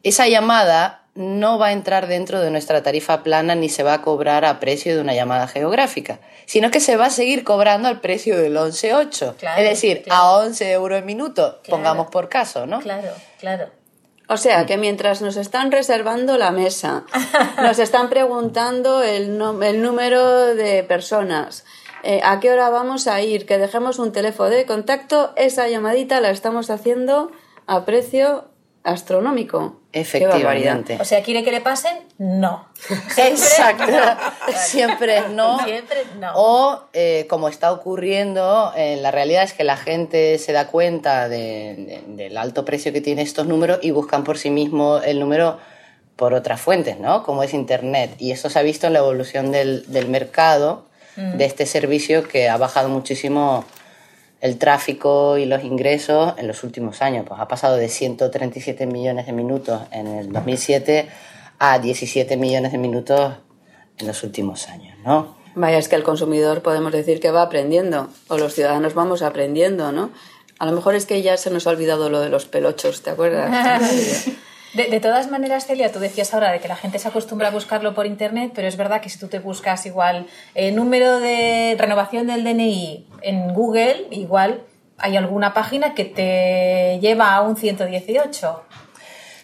esa 0.05 0.29
llamada 0.29 1.03
no 1.17 1.59
va 1.59 1.67
a 1.69 1.73
entrar 1.73 2.07
dentro 2.07 2.41
de 2.41 2.53
nuestra 2.53 2.81
tarifa 2.81 3.25
plana 3.25 3.57
ni 3.57 3.69
se 3.69 3.83
va 3.83 3.95
a 3.95 4.03
cobrar 4.03 4.45
a 4.45 4.61
precio 4.61 4.95
de 4.95 5.01
una 5.01 5.15
llamada 5.15 5.49
geográfica, 5.49 6.21
sino 6.47 6.71
que 6.71 6.79
se 6.79 6.97
va 6.97 7.07
a 7.07 7.11
seguir 7.11 7.43
cobrando 7.43 7.89
al 7.89 8.01
precio 8.01 8.39
del 8.41 8.57
11.8. 8.57 9.35
Claro, 9.35 9.61
es 9.61 9.69
decir, 9.69 10.03
claro. 10.05 10.23
a 10.23 10.37
11 10.45 10.71
euros 10.71 10.99
el 11.01 11.05
minuto, 11.05 11.59
Claro. 11.65 11.77
pongamos 11.77 12.07
por 12.07 12.29
caso, 12.29 12.67
¿no? 12.67 12.79
Claro, 12.79 13.09
claro. 13.41 13.71
O 14.29 14.37
sea, 14.37 14.65
que 14.65 14.77
mientras 14.77 15.21
nos 15.21 15.37
están 15.37 15.73
reservando 15.73 16.39
la 16.39 16.53
mesa, 16.53 17.03
nos 17.61 17.81
están 17.81 18.11
preguntando 18.11 19.03
el, 19.03 19.37
no- 19.39 19.61
el 19.61 19.83
número 19.83 20.55
de 20.55 20.85
personas, 20.85 21.65
eh, 22.05 22.21
a 22.23 22.39
qué 22.39 22.53
hora 22.53 22.71
vamos 22.71 23.09
a 23.09 23.21
ir, 23.23 23.45
que 23.45 23.59
dejemos 23.59 23.99
un 23.99 24.13
teléfono 24.13 24.51
de 24.51 24.67
contacto, 24.67 25.33
esa 25.35 25.67
llamadita 25.67 26.21
la 26.21 26.31
estamos 26.31 26.71
haciendo 26.71 27.33
a 27.67 27.85
precio 27.85 28.45
astronómico. 28.83 29.81
Efectivamente. 29.93 30.99
O 31.01 31.05
sea, 31.05 31.23
¿quiere 31.23 31.43
que 31.45 31.51
le 31.53 31.61
pasen? 31.61 31.97
No. 32.19 32.67
Exacto. 33.17 33.87
no. 33.87 34.53
Siempre 34.59 35.29
no. 35.31 35.65
Siempre 35.65 36.05
no. 36.19 36.33
O, 36.35 36.83
eh, 36.93 37.27
como 37.31 37.49
está 37.49 37.73
ocurriendo, 37.73 38.73
eh, 38.77 38.97
la 38.97 39.11
realidad 39.11 39.45
es 39.45 39.53
que 39.53 39.65
la 39.65 39.77
gente 39.77 40.39
se 40.39 40.53
da 40.53 40.67
cuenta 40.67 41.29
de- 41.29 42.03
de- 42.07 42.25
del 42.25 42.37
alto 42.37 42.65
precio 42.65 42.93
que 42.93 43.01
tiene 43.01 43.23
estos 43.23 43.47
números 43.47 43.79
y 43.83 43.91
buscan 43.93 44.25
por 44.25 44.37
sí 44.37 44.51
mismo 44.51 44.99
el 44.99 45.19
número 45.21 45.59
por 46.17 46.35
otras 46.35 46.61
fuentes, 46.61 46.99
¿no? 47.01 47.23
Como 47.25 47.43
es 47.43 47.55
Internet. 47.55 48.15
Y 48.19 48.33
eso 48.33 48.51
se 48.51 48.59
ha 48.59 48.63
visto 48.63 48.87
en 48.87 48.93
la 48.93 48.99
evolución 49.01 49.51
del, 49.51 49.85
del 49.91 50.09
mercado 50.09 50.85
de 51.17 51.45
este 51.45 51.65
servicio 51.65 52.25
que 52.27 52.49
ha 52.49 52.57
bajado 52.57 52.89
muchísimo 52.89 53.65
el 54.45 54.59
tráfico 54.59 55.39
y 55.39 55.47
los 55.47 55.65
ingresos 55.65 56.35
en 56.37 56.47
los 56.47 56.65
últimos 56.65 57.01
años. 57.01 57.25
Pues 57.27 57.41
ha 57.41 57.49
pasado 57.49 57.77
de 57.77 57.89
137 57.89 58.85
millones 58.85 59.25
de 59.25 59.33
minutos 59.33 59.81
en 59.91 60.07
el 60.07 60.31
2007 60.31 61.09
a 61.59 61.79
17 61.79 62.37
millones 62.37 62.73
de 62.73 62.77
minutos 62.77 63.37
en 63.97 64.07
los 64.07 64.23
últimos 64.23 64.69
años, 64.69 64.99
¿no? 65.03 65.35
Vaya, 65.55 65.79
es 65.79 65.89
que 65.89 65.97
el 65.97 66.03
consumidor 66.03 66.61
podemos 66.61 66.93
decir 66.93 67.21
que 67.21 67.31
va 67.31 67.41
aprendiendo, 67.41 68.11
o 68.29 68.37
los 68.37 68.53
ciudadanos 68.53 68.93
vamos 68.93 69.23
aprendiendo, 69.23 69.93
¿no? 69.93 70.11
A 70.59 70.67
lo 70.67 70.73
mejor 70.73 70.95
es 70.95 71.07
que 71.07 71.23
ya 71.23 71.39
se 71.39 71.51
nos 71.51 71.67
ha 71.67 71.71
olvidado 71.71 72.11
lo 72.11 72.21
de 72.21 72.29
los 72.29 72.45
pelochos, 72.45 73.01
¿te 73.01 73.09
acuerdas? 73.09 74.27
De, 74.75 74.87
de 74.87 75.01
todas 75.01 75.31
maneras, 75.31 75.67
Celia, 75.67 75.93
tú 75.93 76.01
decías 76.01 76.35
ahora 76.35 76.51
de 76.53 76.59
que 76.61 76.67
la 76.69 76.75
gente 76.77 76.99
se 76.99 77.07
acostumbra 77.09 77.49
a 77.49 77.51
buscarlo 77.53 77.95
por 77.95 78.07
internet, 78.07 78.51
pero 78.55 78.67
es 78.67 78.77
verdad 78.77 79.01
que 79.01 79.09
si 79.09 79.19
tú 79.19 79.29
te 79.29 79.39
buscas 79.39 79.87
igual 79.87 80.27
el 80.55 80.75
número 80.75 81.21
de 81.21 81.77
renovación 81.79 82.27
del 82.27 82.43
DNI 82.43 83.07
en 83.23 83.55
Google, 83.55 84.07
igual 84.11 84.63
hay 84.99 85.17
alguna 85.17 85.55
página 85.55 85.95
que 85.95 86.05
te 86.05 86.99
lleva 87.01 87.35
a 87.35 87.43
un 87.43 87.57
118. 87.57 88.63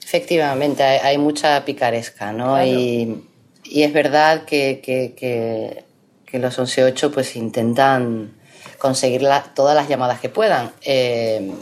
Efectivamente, 0.04 0.82
hay, 0.82 0.98
hay 1.02 1.18
mucha 1.18 1.64
picaresca, 1.64 2.32
¿no? 2.32 2.54
Claro. 2.54 2.66
Y, 2.68 3.24
y 3.64 3.82
es 3.84 3.92
verdad 3.92 4.44
que, 4.44 4.80
que, 4.82 5.14
que, 5.16 5.84
que 6.26 6.38
los 6.40 6.58
11.8 6.58 7.12
pues 7.12 7.36
intentan 7.36 8.34
conseguir 8.78 9.22
la- 9.22 9.42
todas 9.54 9.76
las 9.76 9.88
llamadas 9.88 10.18
que 10.20 10.28
puedan. 10.28 10.72
Eh, 10.82 11.52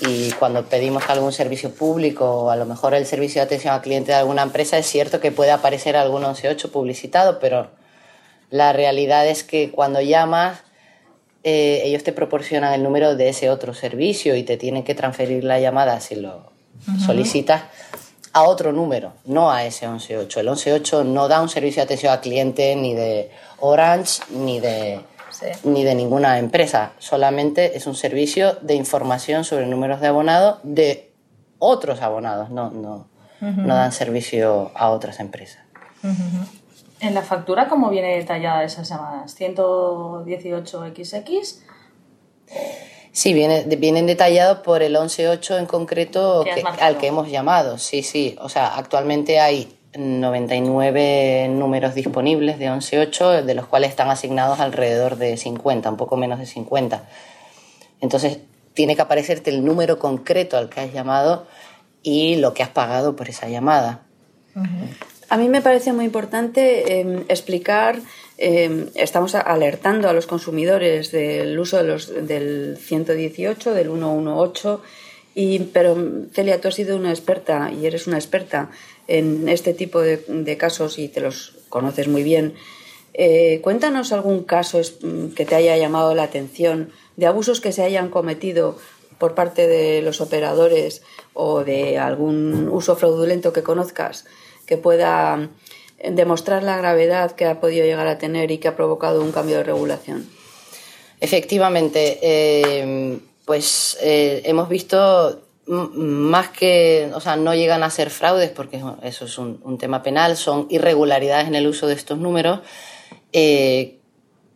y 0.00 0.30
cuando 0.32 0.64
pedimos 0.64 1.08
algún 1.08 1.32
servicio 1.32 1.74
público 1.74 2.24
o 2.24 2.50
a 2.50 2.56
lo 2.56 2.66
mejor 2.66 2.94
el 2.94 3.04
servicio 3.04 3.40
de 3.40 3.46
atención 3.46 3.74
al 3.74 3.82
cliente 3.82 4.12
de 4.12 4.18
alguna 4.18 4.42
empresa, 4.42 4.78
es 4.78 4.86
cierto 4.86 5.20
que 5.20 5.32
puede 5.32 5.50
aparecer 5.50 5.96
algún 5.96 6.22
11.8 6.22 6.70
publicitado, 6.70 7.40
pero 7.40 7.68
la 8.50 8.72
realidad 8.72 9.26
es 9.26 9.42
que 9.42 9.70
cuando 9.70 10.00
llamas, 10.00 10.60
eh, 11.42 11.82
ellos 11.84 12.04
te 12.04 12.12
proporcionan 12.12 12.74
el 12.74 12.82
número 12.82 13.16
de 13.16 13.30
ese 13.30 13.50
otro 13.50 13.74
servicio 13.74 14.36
y 14.36 14.44
te 14.44 14.56
tienen 14.56 14.84
que 14.84 14.94
transferir 14.94 15.42
la 15.44 15.58
llamada 15.58 16.00
si 16.00 16.14
lo 16.14 16.52
solicitas 17.04 17.64
a 18.32 18.42
otro 18.44 18.72
número, 18.72 19.14
no 19.24 19.50
a 19.50 19.64
ese 19.64 19.88
11.8. 19.88 20.36
El 20.38 20.48
11.8 20.48 21.04
no 21.04 21.28
da 21.28 21.40
un 21.40 21.48
servicio 21.48 21.80
de 21.80 21.84
atención 21.84 22.12
al 22.12 22.20
cliente 22.20 22.76
ni 22.76 22.94
de 22.94 23.30
Orange 23.58 24.22
ni 24.30 24.60
de, 24.60 25.00
Sí. 25.38 25.46
ni 25.64 25.84
de 25.84 25.94
ninguna 25.94 26.38
empresa. 26.38 26.92
Solamente 26.98 27.76
es 27.76 27.86
un 27.86 27.94
servicio 27.94 28.54
de 28.60 28.74
información 28.74 29.44
sobre 29.44 29.66
números 29.66 30.00
de 30.00 30.08
abonados 30.08 30.58
de 30.64 31.12
otros 31.58 32.02
abonados. 32.02 32.50
No, 32.50 32.70
no, 32.70 33.06
no 33.40 33.74
dan 33.74 33.92
servicio 33.92 34.72
a 34.74 34.90
otras 34.90 35.20
empresas. 35.20 35.62
En 37.00 37.14
la 37.14 37.22
factura, 37.22 37.68
¿cómo 37.68 37.90
viene 37.90 38.16
detallada 38.16 38.64
esas 38.64 38.88
llamadas? 38.88 39.38
118XX. 39.38 41.60
Sí, 43.12 43.32
viene, 43.32 43.62
vienen 43.76 44.06
detallados 44.06 44.58
por 44.58 44.82
el 44.82 44.96
11.8 44.96 45.58
en 45.58 45.66
concreto 45.66 46.44
Que 46.44 46.64
al 46.80 46.98
que 46.98 47.06
hemos 47.08 47.28
llamado. 47.28 47.78
Sí, 47.78 48.02
sí. 48.02 48.36
O 48.40 48.48
sea, 48.48 48.76
actualmente 48.76 49.40
hay 49.40 49.77
99 49.98 51.48
números 51.50 51.94
disponibles 51.94 52.58
de 52.58 52.70
11.8, 52.70 53.42
de 53.42 53.54
los 53.54 53.66
cuales 53.66 53.90
están 53.90 54.10
asignados 54.10 54.60
alrededor 54.60 55.16
de 55.16 55.36
50, 55.36 55.90
un 55.90 55.96
poco 55.96 56.16
menos 56.16 56.38
de 56.38 56.46
50. 56.46 57.08
Entonces, 58.00 58.38
tiene 58.74 58.94
que 58.94 59.02
aparecerte 59.02 59.50
el 59.50 59.64
número 59.64 59.98
concreto 59.98 60.56
al 60.56 60.68
que 60.68 60.80
has 60.80 60.92
llamado 60.92 61.46
y 62.02 62.36
lo 62.36 62.54
que 62.54 62.62
has 62.62 62.68
pagado 62.68 63.16
por 63.16 63.28
esa 63.28 63.48
llamada. 63.48 64.02
A 65.28 65.36
mí 65.36 65.48
me 65.48 65.60
parece 65.60 65.92
muy 65.92 66.04
importante 66.04 67.00
eh, 67.00 67.24
explicar, 67.28 67.98
eh, 68.38 68.86
estamos 68.94 69.34
alertando 69.34 70.08
a 70.08 70.12
los 70.12 70.26
consumidores 70.26 71.10
del 71.10 71.58
uso 71.58 71.76
de 71.76 71.82
los, 71.82 72.26
del 72.26 72.78
118, 72.78 73.74
del 73.74 73.88
118, 73.88 74.82
y, 75.34 75.58
pero 75.58 75.96
Celia, 76.32 76.60
tú 76.60 76.68
has 76.68 76.74
sido 76.74 76.96
una 76.96 77.10
experta 77.10 77.70
y 77.70 77.86
eres 77.86 78.06
una 78.06 78.16
experta 78.16 78.70
en 79.08 79.48
este 79.48 79.74
tipo 79.74 80.00
de, 80.00 80.56
casos 80.56 80.98
y 80.98 81.08
te 81.08 81.20
los 81.20 81.54
conoces 81.68 82.06
muy 82.06 82.22
bien. 82.22 82.54
Eh, 83.14 83.60
cuéntanos 83.62 84.12
algún 84.12 84.44
caso 84.44 84.80
mm, 84.80 85.30
que 85.30 85.44
te 85.44 85.56
haya 85.56 85.76
llamado 85.76 86.14
la 86.14 86.22
atención 86.22 86.90
de 87.16 87.26
abusos 87.26 87.60
que 87.60 87.72
se 87.72 87.82
hayan 87.82 88.10
cometido 88.10 88.78
por 89.18 89.34
parte 89.34 89.66
de 89.66 90.02
los 90.02 90.20
operadores 90.20 91.02
o 91.34 91.64
de 91.64 91.98
algún 91.98 92.68
uso 92.68 92.94
fraudulento 92.94 93.52
que 93.52 93.64
conozcas 93.64 94.24
que 94.66 94.76
pueda 94.76 95.48
eh, 95.98 96.10
demostrar 96.12 96.62
la 96.62 96.76
gravedad 96.76 97.32
que 97.32 97.46
ha 97.46 97.60
podido 97.60 97.84
llegar 97.84 98.06
a 98.06 98.18
tener 98.18 98.50
y 98.50 98.58
que 98.58 98.68
ha 98.68 98.76
provocado 98.76 99.22
un 99.22 99.32
cambio 99.32 99.56
de 99.56 99.64
regulación. 99.64 100.28
Efectivamente, 101.20 102.18
eh, 102.22 103.18
pues 103.44 103.96
eh, 104.02 104.42
hemos 104.44 104.68
visto 104.68 105.40
más 105.68 106.48
que, 106.48 107.10
o 107.14 107.20
sea, 107.20 107.36
no 107.36 107.54
llegan 107.54 107.82
a 107.82 107.90
ser 107.90 108.10
fraudes 108.10 108.50
porque 108.50 108.82
eso 109.02 109.24
es 109.26 109.38
un, 109.38 109.78
tema 109.78 110.02
penal, 110.02 110.36
son 110.36 110.66
irregularidades 110.70 111.46
en 111.46 111.54
el 111.54 111.66
uso 111.66 111.86
de 111.86 111.94
estos 111.94 112.18
números, 112.18 112.60
eh, 113.32 113.98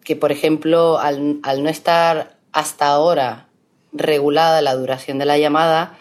que 0.05 0.17
por 0.17 0.33
ejemplo, 0.33 0.99
al, 0.99 1.39
al 1.43 1.63
no 1.63 1.69
estar 1.69 2.37
hasta 2.53 2.87
ahora 2.87 3.49
regulada 3.93 4.63
la 4.63 4.75
duración 4.75 5.19
de 5.19 5.27
la 5.27 5.39
llamada, 5.39 5.99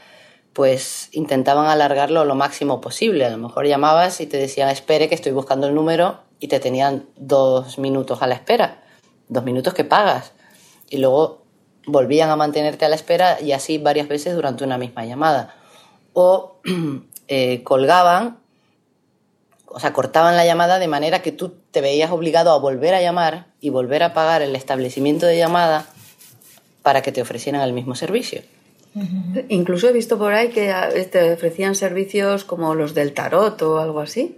pues 0.53 1.09
intentaban 1.11 1.67
alargarlo 1.67 2.25
lo 2.25 2.35
máximo 2.35 2.81
posible. 2.81 3.25
A 3.25 3.29
lo 3.29 3.37
mejor 3.37 3.67
llamabas 3.67 4.21
y 4.21 4.27
te 4.27 4.37
decían, 4.37 4.69
espere 4.69 5.09
que 5.09 5.15
estoy 5.15 5.31
buscando 5.31 5.67
el 5.67 5.75
número 5.75 6.21
y 6.39 6.47
te 6.47 6.59
tenían 6.59 7.05
dos 7.15 7.77
minutos 7.77 8.21
a 8.21 8.27
la 8.27 8.35
espera, 8.35 8.83
dos 9.27 9.43
minutos 9.43 9.73
que 9.73 9.83
pagas. 9.83 10.33
Y 10.89 10.97
luego 10.97 11.40
volvían 11.85 12.29
a 12.29 12.35
mantenerte 12.35 12.85
a 12.85 12.89
la 12.89 12.95
espera 12.95 13.41
y 13.41 13.51
así 13.51 13.77
varias 13.77 14.07
veces 14.07 14.35
durante 14.35 14.63
una 14.63 14.77
misma 14.77 15.05
llamada. 15.05 15.55
O 16.13 16.57
eh, 17.27 17.63
colgaban, 17.63 18.37
o 19.67 19.79
sea, 19.79 19.93
cortaban 19.93 20.35
la 20.35 20.45
llamada 20.45 20.79
de 20.79 20.87
manera 20.87 21.21
que 21.21 21.31
tú 21.31 21.53
te 21.71 21.81
veías 21.81 22.11
obligado 22.11 22.51
a 22.51 22.59
volver 22.59 22.93
a 22.93 23.01
llamar 23.01 23.47
y 23.59 23.69
volver 23.69 24.03
a 24.03 24.13
pagar 24.13 24.41
el 24.41 24.55
establecimiento 24.55 25.25
de 25.25 25.37
llamada 25.37 25.87
para 26.81 27.01
que 27.01 27.11
te 27.11 27.21
ofrecieran 27.21 27.61
el 27.61 27.73
mismo 27.73 27.95
servicio. 27.95 28.41
Incluso 29.47 29.87
he 29.87 29.93
visto 29.93 30.17
por 30.17 30.33
ahí 30.33 30.49
que 30.49 30.71
ah, 30.71 30.89
te 31.09 31.31
ofrecían 31.33 31.75
servicios 31.75 32.43
como 32.43 32.75
los 32.75 32.93
del 32.93 33.13
tarot 33.13 33.61
o 33.61 33.79
algo 33.79 34.01
así. 34.01 34.37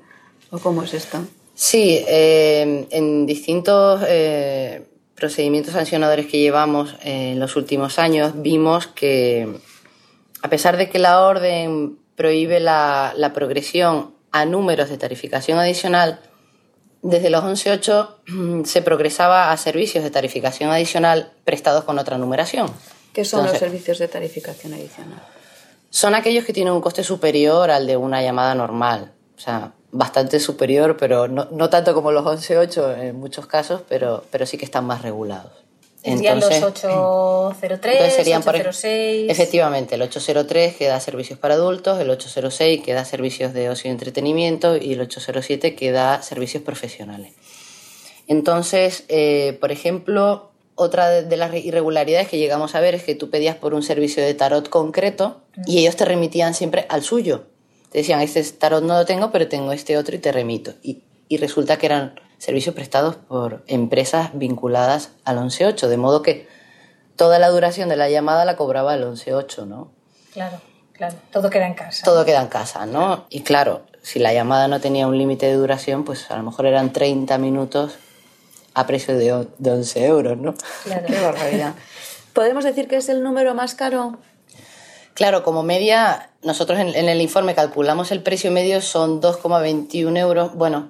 ¿O 0.52 0.60
cómo 0.60 0.84
es 0.84 0.94
esto? 0.94 1.26
Sí, 1.56 2.04
eh, 2.08 2.88
en 2.92 3.26
distintos 3.26 4.02
eh, 4.08 4.84
procedimientos 5.16 5.74
sancionadores 5.74 6.28
que 6.28 6.40
llevamos 6.40 6.96
eh, 7.04 7.32
en 7.34 7.40
los 7.40 7.56
últimos 7.56 8.00
años 8.00 8.34
vimos 8.36 8.88
que 8.88 9.60
a 10.42 10.50
pesar 10.50 10.78
de 10.78 10.90
que 10.90 11.00
la 11.00 11.22
orden 11.22 11.98
prohíbe 12.16 12.60
la, 12.60 13.14
la 13.16 13.34
progresión 13.34 14.14
a 14.32 14.46
números 14.46 14.90
de 14.90 14.98
tarificación 14.98 15.58
adicional, 15.60 16.20
Desde 17.04 17.30
los 17.30 17.44
11.8 17.44 18.64
se 18.66 18.82
progresaba 18.82 19.52
a 19.52 19.58
servicios 19.58 20.04
de 20.04 20.10
tarificación 20.10 20.72
adicional 20.72 21.34
prestados 21.44 21.84
con 21.84 22.00
otra 22.00 22.18
numeración. 22.18 22.72
¿Qué 23.14 23.26
son 23.26 23.42
Entonces- 23.42 23.62
los 23.62 23.70
servicios 23.70 24.00
de 24.00 24.08
tarificación 24.08 24.74
adicional? 24.74 25.22
Son 25.90 26.16
aquellos 26.16 26.44
que 26.46 26.54
tienen 26.54 26.74
un 26.74 26.82
coste 26.82 27.04
superior 27.04 27.70
al 27.70 27.86
de 27.86 27.98
una 27.98 28.22
llamada 28.24 28.56
normal. 28.56 29.12
O 29.38 29.40
sea, 29.40 29.74
bastante 29.94 30.40
superior, 30.42 30.98
pero 30.98 31.28
no, 31.30 31.48
no 31.52 31.70
tanto 31.70 31.94
como 31.94 32.12
los 32.12 32.26
11.8 32.26 33.00
en 33.00 33.16
muchos 33.16 33.46
casos, 33.48 33.82
pero, 33.88 34.24
pero 34.32 34.46
sí 34.46 34.58
que 34.58 34.66
están 34.66 34.86
más 34.86 35.02
regulados. 35.04 35.52
Serían 36.04 36.42
los 36.42 36.52
Entonces- 36.52 36.84
803, 36.84 37.94
Entonces 37.94 38.14
serían, 38.16 38.44
por 38.44 38.56
ej- 38.56 38.62
806. 38.62 39.32
Efectivamente, 39.32 39.96
el 39.96 40.02
803 40.02 40.76
que 40.76 40.88
da 40.88 41.00
servicios 41.00 41.40
para 41.40 41.54
adultos, 41.54 41.98
el 42.02 42.10
806 42.10 42.82
que 42.84 42.92
da 42.94 43.06
servicios 43.06 43.54
de 43.54 43.70
ocio 43.70 43.88
y 43.90 43.92
entretenimiento 43.94 44.76
y 44.76 44.92
el 44.94 45.00
807 45.02 45.76
que 45.76 45.92
da 45.94 46.22
servicios 46.22 46.62
profesionales. 46.64 47.32
Entonces, 48.28 49.06
eh, 49.10 49.58
por 49.62 49.72
ejemplo, 49.72 50.50
otra 50.76 51.22
de 51.22 51.38
las 51.38 51.54
irregularidades 51.56 52.28
que 52.30 52.38
llegamos 52.38 52.76
a 52.76 52.80
ver 52.80 52.96
es 52.96 53.04
que 53.04 53.16
tú 53.16 53.30
pedías 53.30 53.56
por 53.56 53.74
un 53.74 53.84
servicio 53.84 54.24
de 54.24 54.34
tarot 54.34 54.68
concreto 54.70 55.38
y 55.68 55.80
ellos 55.80 55.96
te 55.96 56.06
remitían 56.06 56.54
siempre 56.54 56.86
al 56.90 57.04
suyo. 57.04 57.44
Te 57.94 58.00
decían, 58.00 58.20
este 58.20 58.44
tarot 58.44 58.84
no 58.84 58.96
lo 58.98 59.06
tengo, 59.06 59.32
pero 59.32 59.48
tengo 59.48 59.72
este 59.72 59.98
otro 59.98 60.16
y 60.16 60.20
te 60.20 60.32
remito. 60.34 60.74
Y, 60.82 61.04
y 61.30 61.38
resulta 61.38 61.78
que 61.78 61.86
eran 61.86 62.20
servicios 62.40 62.76
prestados 62.76 63.16
por 63.16 63.64
empresas 63.68 64.32
vinculadas 64.34 65.12
al 65.24 65.38
11.8, 65.38 65.88
de 65.88 65.98
modo 65.98 66.22
que 66.24 66.48
toda 67.16 67.40
la 67.40 67.50
duración 67.50 67.88
de 67.90 67.96
la 67.96 68.10
llamada 68.10 68.44
la 68.46 68.58
cobraba 68.58 68.96
el 68.96 69.04
11.8, 69.04 69.66
¿no? 69.68 69.92
Claro, 70.34 70.60
claro. 70.94 71.16
Todo 71.32 71.50
queda 71.52 71.68
en 71.68 71.76
casa. 71.76 72.04
Todo 72.04 72.26
queda 72.26 72.42
en 72.42 72.48
casa, 72.48 72.86
¿no? 72.88 73.26
Y 73.30 73.42
claro, 73.42 73.84
si 74.02 74.18
la 74.20 74.34
llamada 74.34 74.68
no 74.68 74.82
tenía 74.82 75.08
un 75.08 75.18
límite 75.18 75.46
de 75.46 75.54
duración, 75.54 76.04
pues 76.04 76.30
a 76.32 76.36
lo 76.38 76.44
mejor 76.44 76.66
eran 76.66 76.92
30 76.92 77.38
minutos 77.38 77.94
a 78.74 78.88
precio 78.88 79.16
de, 79.16 79.32
o- 79.34 79.48
de 79.60 79.72
11 79.72 80.06
euros, 80.08 80.38
¿no? 80.40 80.56
Claro. 80.84 81.06
Qué 81.08 81.22
barbaridad. 81.22 81.76
¿Podemos 82.34 82.64
decir 82.64 82.88
que 82.88 82.96
es 82.98 83.08
el 83.10 83.22
número 83.22 83.54
más 83.54 83.76
caro? 83.76 84.18
Claro, 85.14 85.44
como 85.44 85.62
media, 85.64 86.32
nosotros 86.42 86.80
en, 86.80 86.96
el 87.08 87.22
informe 87.22 87.54
calculamos 87.54 88.12
el 88.12 88.24
precio 88.24 88.52
medio, 88.52 88.82
son 88.82 89.22
2,21 89.22 90.18
euros. 90.18 90.56
Bueno, 90.56 90.90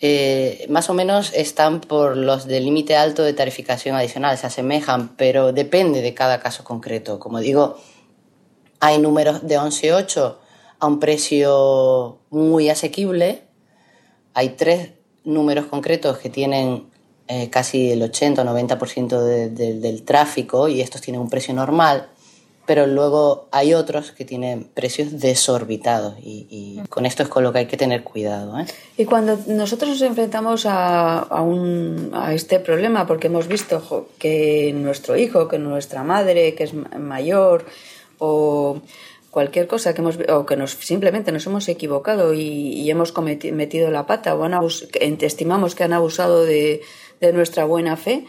eh, 0.00 0.66
más 0.68 0.90
o 0.90 0.94
menos 0.94 1.32
están 1.32 1.80
por 1.80 2.16
los 2.16 2.46
del 2.46 2.64
límite 2.64 2.94
alto 2.96 3.22
de 3.22 3.32
tarificación 3.32 3.96
adicional, 3.96 4.36
se 4.36 4.46
asemejan, 4.48 5.16
pero 5.16 5.52
depende 5.52 6.02
de 6.02 6.12
cada 6.12 6.40
caso 6.40 6.62
concreto. 6.62 7.18
Como 7.18 7.40
digo, 7.40 7.78
hay 8.80 8.98
números 8.98 9.46
de 9.46 9.58
11,8 9.58 10.36
a 10.80 10.86
un 10.86 11.00
precio 11.00 12.18
muy 12.28 12.68
asequible. 12.68 13.44
Hay 14.34 14.50
tres 14.50 14.90
números 15.24 15.66
concretos 15.66 16.18
que 16.18 16.28
tienen 16.28 16.90
eh, 17.28 17.48
casi 17.48 17.92
el 17.92 18.02
80 18.02 18.42
o 18.42 18.44
90% 18.44 19.22
de- 19.22 19.48
de- 19.48 19.80
del 19.80 20.02
tráfico 20.02 20.68
y 20.68 20.82
estos 20.82 21.00
tienen 21.00 21.22
un 21.22 21.30
precio 21.30 21.54
normal, 21.54 22.10
pero 22.66 22.86
luego 22.86 23.46
hay 23.50 23.74
otros 23.74 24.12
que 24.12 24.24
tienen 24.24 24.64
precios 24.64 25.20
desorbitados 25.20 26.14
y, 26.22 26.46
y 26.50 26.80
con 26.88 27.04
esto 27.06 27.22
es 27.22 27.28
con 27.28 27.42
lo 27.44 27.52
que 27.52 27.58
hay 27.60 27.66
que 27.66 27.76
tener 27.76 28.02
cuidado. 28.02 28.58
¿eh? 28.58 28.64
Y 28.96 29.04
cuando 29.04 29.38
nosotros 29.46 29.90
nos 29.90 30.02
enfrentamos 30.02 30.64
a, 30.66 31.18
a 31.18 31.42
un, 31.42 32.10
a 32.14 32.32
este 32.32 32.60
problema, 32.60 33.06
porque 33.06 33.26
hemos 33.26 33.48
visto 33.48 34.08
que 34.18 34.72
nuestro 34.74 35.16
hijo, 35.16 35.46
que 35.48 35.58
nuestra 35.58 36.02
madre, 36.04 36.54
que 36.54 36.64
es 36.64 36.72
ma- 36.74 36.88
mayor, 36.98 37.66
o 38.18 38.78
cualquier 39.30 39.66
cosa 39.66 39.92
que 39.92 40.00
hemos 40.00 40.16
o 40.28 40.46
que 40.46 40.56
nos 40.56 40.70
simplemente 40.72 41.32
nos 41.32 41.44
hemos 41.46 41.68
equivocado 41.68 42.32
y, 42.34 42.40
y 42.40 42.90
hemos 42.90 43.12
cometi- 43.12 43.52
metido 43.52 43.90
la 43.90 44.06
pata 44.06 44.34
o 44.36 44.44
han 44.44 44.52
abus- 44.54 44.88
estimamos 45.22 45.74
que 45.74 45.82
han 45.84 45.92
abusado 45.92 46.44
de, 46.44 46.80
de 47.20 47.32
nuestra 47.32 47.64
buena 47.64 47.96
fe, 47.96 48.24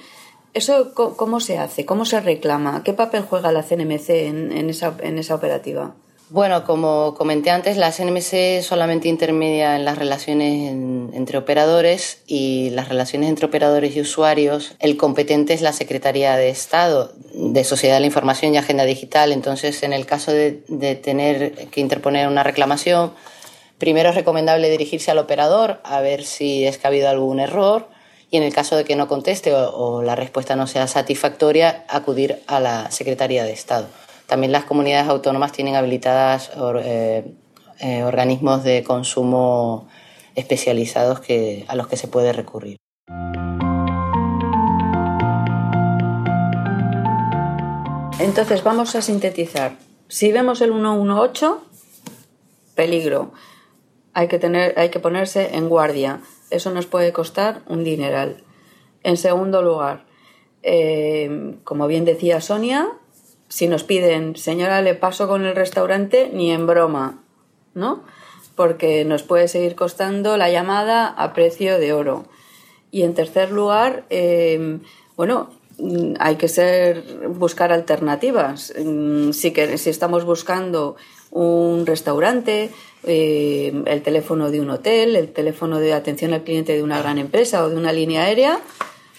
¿eso 0.56 0.94
cómo 0.96 1.40
se 1.40 1.58
hace? 1.60 1.86
¿Cómo 1.86 2.06
se 2.06 2.20
reclama? 2.20 2.82
¿Qué 2.84 2.94
papel 2.94 3.22
juega 3.30 3.52
la 3.52 3.62
CNMC 3.62 4.10
en, 4.10 4.52
en 4.52 4.70
esa, 4.70 5.36
operativa? 5.36 5.94
Bueno, 6.32 6.66
como 6.66 7.14
comenté 7.14 7.52
antes, 7.52 7.78
la 7.78 7.92
CNMC 7.92 8.64
solamente 8.64 9.08
intermedia 9.08 9.76
en 9.76 9.86
las 9.86 10.00
relaciones 10.00 10.72
en- 10.72 11.12
entre 11.14 11.38
operadores 11.38 12.24
y 12.26 12.72
las 12.72 12.90
relaciones 12.90 13.30
entre 13.30 13.46
operadores 13.46 13.96
y 13.96 14.02
usuarios. 14.02 14.74
El 14.80 14.98
competente 14.98 15.54
es 15.54 15.62
la 15.62 15.72
Secretaría 15.72 16.36
de 16.36 16.50
Estado 16.50 17.12
de 17.36 17.64
Sociedad 17.64 17.96
de 17.98 18.00
la 18.00 18.08
Información 18.08 18.56
y 18.56 18.58
Agenda 18.58 18.86
Digital. 18.86 19.32
Entonces, 19.34 19.84
en 19.84 19.94
el 19.94 20.08
caso 20.08 20.32
de 20.32 20.54
tener 20.96 21.54
que 21.70 21.80
interponer 21.80 22.28
una 22.28 22.42
reclamación, 22.42 23.12
primero 23.78 24.10
es 24.10 24.16
recomendable 24.16 24.70
dirigirse 24.72 25.12
al 25.12 25.20
operador 25.20 25.80
a 25.84 26.02
ver 26.02 26.24
si 26.24 26.66
es 26.66 26.80
que 26.80 26.88
ha 26.88 26.90
habido 26.90 27.08
algún 27.10 27.40
error 27.40 27.88
y 28.32 28.38
en 28.38 28.44
el 28.44 28.54
caso 28.54 28.76
de 28.76 28.84
que 28.86 28.96
no 28.96 29.08
conteste 29.08 29.54
o, 29.54 30.02
la 30.02 30.16
respuesta 30.16 30.56
no 30.56 30.68
sea 30.68 30.88
satisfactoria, 30.88 31.86
acudir 31.88 32.42
a 32.48 32.60
la 32.60 32.92
Secretaría 32.92 33.44
de 33.44 33.54
Estado. 33.54 33.88
También 34.28 34.52
las 34.52 34.66
comunidades 34.66 35.08
autónomas 35.08 35.52
tienen 35.52 35.76
habilitadas 35.76 36.52
eh, 36.84 37.32
eh, 37.80 38.04
organismos 38.04 38.64
de 38.64 38.84
consumo 38.84 39.88
especializados 40.36 41.20
que, 41.20 41.66
a 41.68 41.76
los 41.76 41.88
que 41.88 41.98
se 41.98 42.08
puede 42.08 42.34
recurrir. 42.34 42.78
Entonces 48.20 48.64
vamos 48.64 48.96
a 48.96 49.02
sintetizar. 49.02 49.78
Si 50.08 50.32
vemos 50.32 50.62
el 50.62 50.72
118, 50.72 51.62
peligro. 52.76 53.32
Hay 54.14 54.28
que, 54.28 54.40
tener, 54.40 54.78
hay 54.78 54.90
que 54.90 55.00
ponerse 55.00 55.56
en 55.56 55.68
guardia. 55.68 56.22
Eso 56.50 56.72
nos 56.72 56.86
puede 56.86 57.14
costar 57.14 57.62
un 57.68 57.84
dineral. 57.84 58.44
En 59.04 59.18
segundo 59.18 59.62
lugar, 59.62 60.06
eh, 60.64 61.56
como 61.64 61.88
bien 61.88 62.06
decía 62.06 62.42
Sonia, 62.42 62.90
si 63.48 63.68
nos 63.68 63.84
piden, 63.84 64.36
señora, 64.36 64.82
le 64.82 64.96
paso 64.96 65.28
con 65.28 65.46
el 65.46 65.56
restaurante, 65.56 66.30
ni 66.34 66.52
en 66.52 66.66
broma, 66.66 67.24
¿no? 67.74 68.04
Porque 68.56 69.06
nos 69.06 69.24
puede 69.24 69.48
seguir 69.48 69.76
costando 69.76 70.38
la 70.38 70.50
llamada 70.50 71.08
a 71.08 71.34
precio 71.34 71.78
de 71.78 71.94
oro. 71.94 72.26
Y 72.92 73.04
en 73.04 73.14
tercer 73.14 73.52
lugar, 73.52 74.06
eh, 74.10 74.80
bueno, 75.16 75.52
mm, 75.78 76.14
hay 76.20 76.38
que 76.38 76.48
ser 76.48 77.04
buscar 77.28 77.72
alternativas. 77.72 78.74
Mm, 78.78 79.32
Si, 79.32 79.52
que, 79.52 79.78
si 79.78 79.90
estamos 79.90 80.26
buscando 80.26 80.96
un 81.32 81.86
restaurante, 81.86 82.72
eh, 83.06 83.84
el 83.86 84.02
teléfono 84.02 84.52
de 84.52 84.62
un 84.62 84.70
hotel, 84.70 85.16
el 85.16 85.32
teléfono 85.32 85.80
de 85.80 85.94
atención 85.94 86.34
al 86.34 86.44
cliente 86.44 86.74
de 86.74 86.84
una 86.84 87.00
gran 87.00 87.18
empresa 87.18 87.64
o 87.64 87.70
de 87.70 87.78
una 87.78 87.94
línea 87.94 88.24
aérea, 88.24 88.60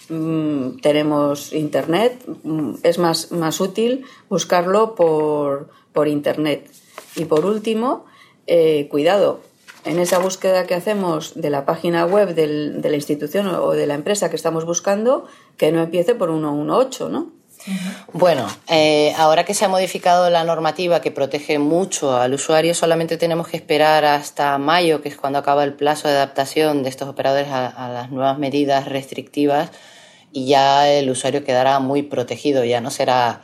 mm, 0.09 0.77
tenemos 0.81 1.53
internet, 1.53 2.23
mm, 2.43 2.75
es 2.83 2.99
más, 2.99 3.31
más 3.31 3.59
útil 3.59 4.05
buscarlo 4.29 4.95
por, 4.95 5.69
por 5.93 6.07
internet. 6.07 6.69
Y 7.15 7.25
por 7.25 7.45
último, 7.45 8.05
eh, 8.45 8.87
cuidado, 8.89 9.41
en 9.85 9.99
esa 9.99 10.19
búsqueda 10.19 10.67
que 10.67 10.75
hacemos 10.75 11.33
de 11.35 11.49
la 11.49 11.65
página 11.65 12.05
web 12.05 12.35
de 12.35 12.89
la 12.89 12.95
institución 12.95 13.47
o 13.47 13.71
de 13.71 13.87
la 13.87 13.93
empresa 13.93 14.29
que 14.29 14.35
estamos 14.35 14.65
buscando, 14.65 15.25
que 15.55 15.71
no 15.71 15.81
empiece 15.81 16.13
por 16.13 16.29
118, 16.29 17.09
¿no? 17.09 17.36
Bueno, 18.13 18.47
eh, 18.69 19.13
ahora 19.17 19.43
que 19.43 19.53
se 19.53 19.65
ha 19.65 19.67
modificado 19.67 20.29
la 20.29 20.43
normativa 20.43 21.01
que 21.01 21.11
protege 21.11 21.59
mucho 21.59 22.15
al 22.15 22.33
usuario, 22.33 22.73
solamente 22.73 23.17
tenemos 23.17 23.47
que 23.47 23.57
esperar 23.57 24.05
hasta 24.05 24.57
mayo, 24.57 25.01
que 25.01 25.09
es 25.09 25.17
cuando 25.17 25.39
acaba 25.39 25.63
el 25.63 25.73
plazo 25.73 26.07
de 26.07 26.15
adaptación 26.15 26.83
de 26.83 26.89
estos 26.89 27.09
operadores 27.09 27.49
a, 27.49 27.67
a 27.67 27.89
las 27.89 28.11
nuevas 28.11 28.37
medidas 28.37 28.87
restrictivas, 28.87 29.69
y 30.31 30.47
ya 30.47 30.89
el 30.89 31.09
usuario 31.09 31.43
quedará 31.43 31.79
muy 31.79 32.03
protegido, 32.03 32.63
ya 32.63 32.81
no 32.81 32.91
será 32.91 33.41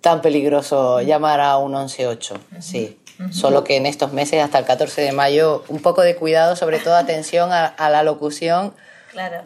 tan 0.00 0.22
peligroso 0.22 1.00
llamar 1.02 1.40
a 1.40 1.58
un 1.58 1.88
118. 1.88 2.34
Sí. 2.60 2.98
Solo 3.32 3.64
que 3.64 3.76
en 3.76 3.86
estos 3.86 4.12
meses, 4.12 4.40
hasta 4.42 4.60
el 4.60 4.64
14 4.64 5.00
de 5.02 5.10
mayo, 5.10 5.64
un 5.68 5.80
poco 5.80 6.02
de 6.02 6.14
cuidado, 6.14 6.54
sobre 6.54 6.78
todo 6.78 6.94
atención 6.94 7.52
a, 7.52 7.66
a 7.66 7.90
la 7.90 8.04
locución 8.04 8.74
Claro. 9.10 9.42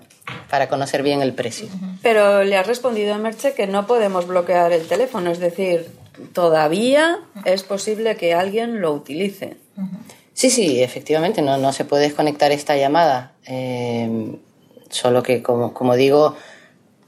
para 0.51 0.69
conocer 0.69 1.03
bien 1.03 1.23
el 1.23 1.35
precio. 1.35 1.69
Pero 2.03 2.45
le 2.45 2.57
has 2.57 2.67
respondido 2.67 3.15
a 3.15 3.19
Merche 3.19 3.55
que 3.55 3.67
no 3.67 3.87
podemos 3.87 4.27
bloquear 4.27 4.73
el 4.73 4.87
teléfono, 4.87 5.31
es 5.31 5.39
decir, 5.39 5.87
todavía 6.33 7.21
es 7.45 7.63
posible 7.63 8.17
que 8.17 8.35
alguien 8.35 8.81
lo 8.81 8.93
utilice. 8.93 9.57
Sí, 10.35 10.51
sí, 10.51 10.83
efectivamente, 10.83 11.43
no, 11.43 11.57
no 11.59 11.73
se 11.73 11.85
puede 11.85 12.05
desconectar 12.05 12.53
esta 12.53 12.77
llamada. 12.77 13.33
Eh, 13.47 14.37
solo 14.91 15.23
que, 15.23 15.43
como, 15.43 15.73
como 15.73 15.95
digo, 15.95 16.37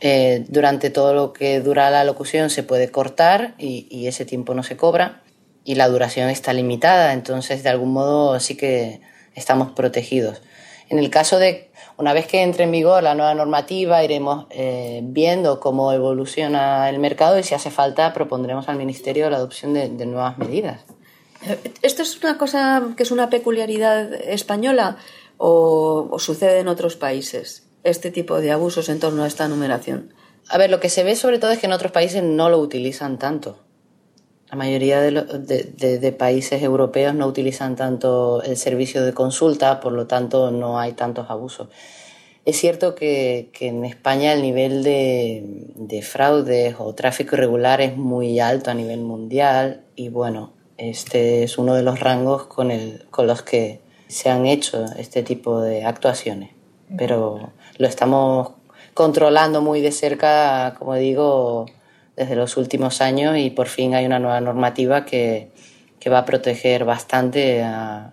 eh, 0.00 0.44
durante 0.48 0.90
todo 0.90 1.14
lo 1.14 1.32
que 1.32 1.60
dura 1.60 1.90
la 1.90 2.04
locución 2.04 2.50
se 2.50 2.62
puede 2.62 2.90
cortar 2.90 3.54
y, 3.58 3.86
y 3.90 4.06
ese 4.06 4.24
tiempo 4.24 4.54
no 4.54 4.62
se 4.62 4.76
cobra 4.76 5.22
y 5.64 5.76
la 5.76 5.88
duración 5.88 6.28
está 6.28 6.52
limitada, 6.52 7.12
entonces 7.12 7.62
de 7.62 7.70
algún 7.70 7.92
modo 7.92 8.38
sí 8.38 8.56
que 8.56 9.00
estamos 9.34 9.72
protegidos. 9.72 10.42
En 10.88 10.98
el 10.98 11.10
caso 11.10 11.38
de, 11.38 11.70
una 11.96 12.12
vez 12.12 12.26
que 12.26 12.42
entre 12.42 12.64
en 12.64 12.72
vigor 12.72 13.02
la 13.02 13.14
nueva 13.14 13.34
normativa, 13.34 14.04
iremos 14.04 14.46
eh, 14.50 15.00
viendo 15.02 15.60
cómo 15.60 15.92
evoluciona 15.92 16.88
el 16.90 16.98
mercado 16.98 17.38
y 17.38 17.42
si 17.42 17.54
hace 17.54 17.70
falta 17.70 18.12
propondremos 18.12 18.68
al 18.68 18.76
Ministerio 18.76 19.30
la 19.30 19.38
adopción 19.38 19.74
de, 19.74 19.88
de 19.88 20.06
nuevas 20.06 20.38
medidas. 20.38 20.84
Esto 21.82 22.02
es 22.02 22.22
una 22.22 22.38
cosa 22.38 22.82
que 22.96 23.02
es 23.02 23.10
una 23.10 23.28
peculiaridad 23.28 24.12
española, 24.14 24.98
o, 25.36 26.08
o 26.10 26.18
sucede 26.18 26.60
en 26.60 26.68
otros 26.68 26.96
países 26.96 27.66
este 27.82 28.10
tipo 28.10 28.40
de 28.40 28.50
abusos 28.50 28.88
en 28.88 29.00
torno 29.00 29.24
a 29.24 29.26
esta 29.26 29.48
numeración? 29.48 30.14
A 30.48 30.58
ver, 30.58 30.70
lo 30.70 30.80
que 30.80 30.88
se 30.88 31.04
ve 31.04 31.16
sobre 31.16 31.38
todo 31.38 31.50
es 31.50 31.58
que 31.58 31.66
en 31.66 31.72
otros 31.72 31.92
países 31.92 32.22
no 32.22 32.48
lo 32.48 32.58
utilizan 32.58 33.18
tanto. 33.18 33.63
La 34.54 34.58
mayoría 34.58 35.00
de, 35.00 35.10
lo- 35.10 35.24
de- 35.24 36.12
países 36.12 36.62
europeos 36.62 37.12
no 37.12 37.26
utilizan 37.26 37.74
tanto 37.74 38.40
el 38.44 38.56
servicio 38.56 39.04
de 39.04 39.12
consulta, 39.12 39.80
por 39.80 39.90
lo 39.90 40.06
tanto 40.06 40.52
no 40.52 40.78
hay 40.78 40.92
tantos 40.92 41.28
abusos. 41.28 41.66
Es 42.44 42.56
cierto 42.60 42.94
que, 42.94 43.50
que 43.52 43.66
en 43.66 43.84
España 43.84 44.32
el 44.32 44.42
nivel 44.42 44.84
de, 44.84 45.42
de 45.74 46.02
fraudes 46.02 46.76
o 46.78 46.94
tráfico 46.94 47.34
irregular 47.34 47.80
es 47.80 47.96
muy 47.96 48.38
alto 48.38 48.70
a 48.70 48.74
nivel 48.74 49.00
mundial 49.00 49.80
y 49.96 50.08
bueno, 50.08 50.52
este 50.78 51.42
es 51.42 51.58
uno 51.58 51.74
de 51.74 51.82
los 51.82 51.98
rangos 51.98 52.46
con, 52.46 52.70
el, 52.70 53.06
con 53.10 53.26
los 53.26 53.42
que 53.42 53.80
se 54.06 54.30
han 54.30 54.46
hecho 54.46 54.84
este 54.96 55.24
tipo 55.24 55.60
de 55.62 55.84
actuaciones. 55.84 56.50
Pero 56.96 57.50
lo 57.78 57.88
estamos 57.88 58.50
controlando 58.94 59.60
muy 59.62 59.80
de 59.80 59.90
cerca, 59.90 60.76
como 60.78 60.94
digo, 60.94 61.66
desde 62.16 62.36
los 62.36 62.56
últimos 62.56 63.00
años 63.00 63.36
y 63.36 63.50
por 63.50 63.66
fin 63.66 63.94
hay 63.94 64.06
una 64.06 64.18
nueva 64.18 64.40
normativa 64.40 65.04
que, 65.04 65.50
que 65.98 66.10
va 66.10 66.18
a 66.18 66.24
proteger 66.24 66.84
bastante 66.84 67.62
a, 67.62 68.12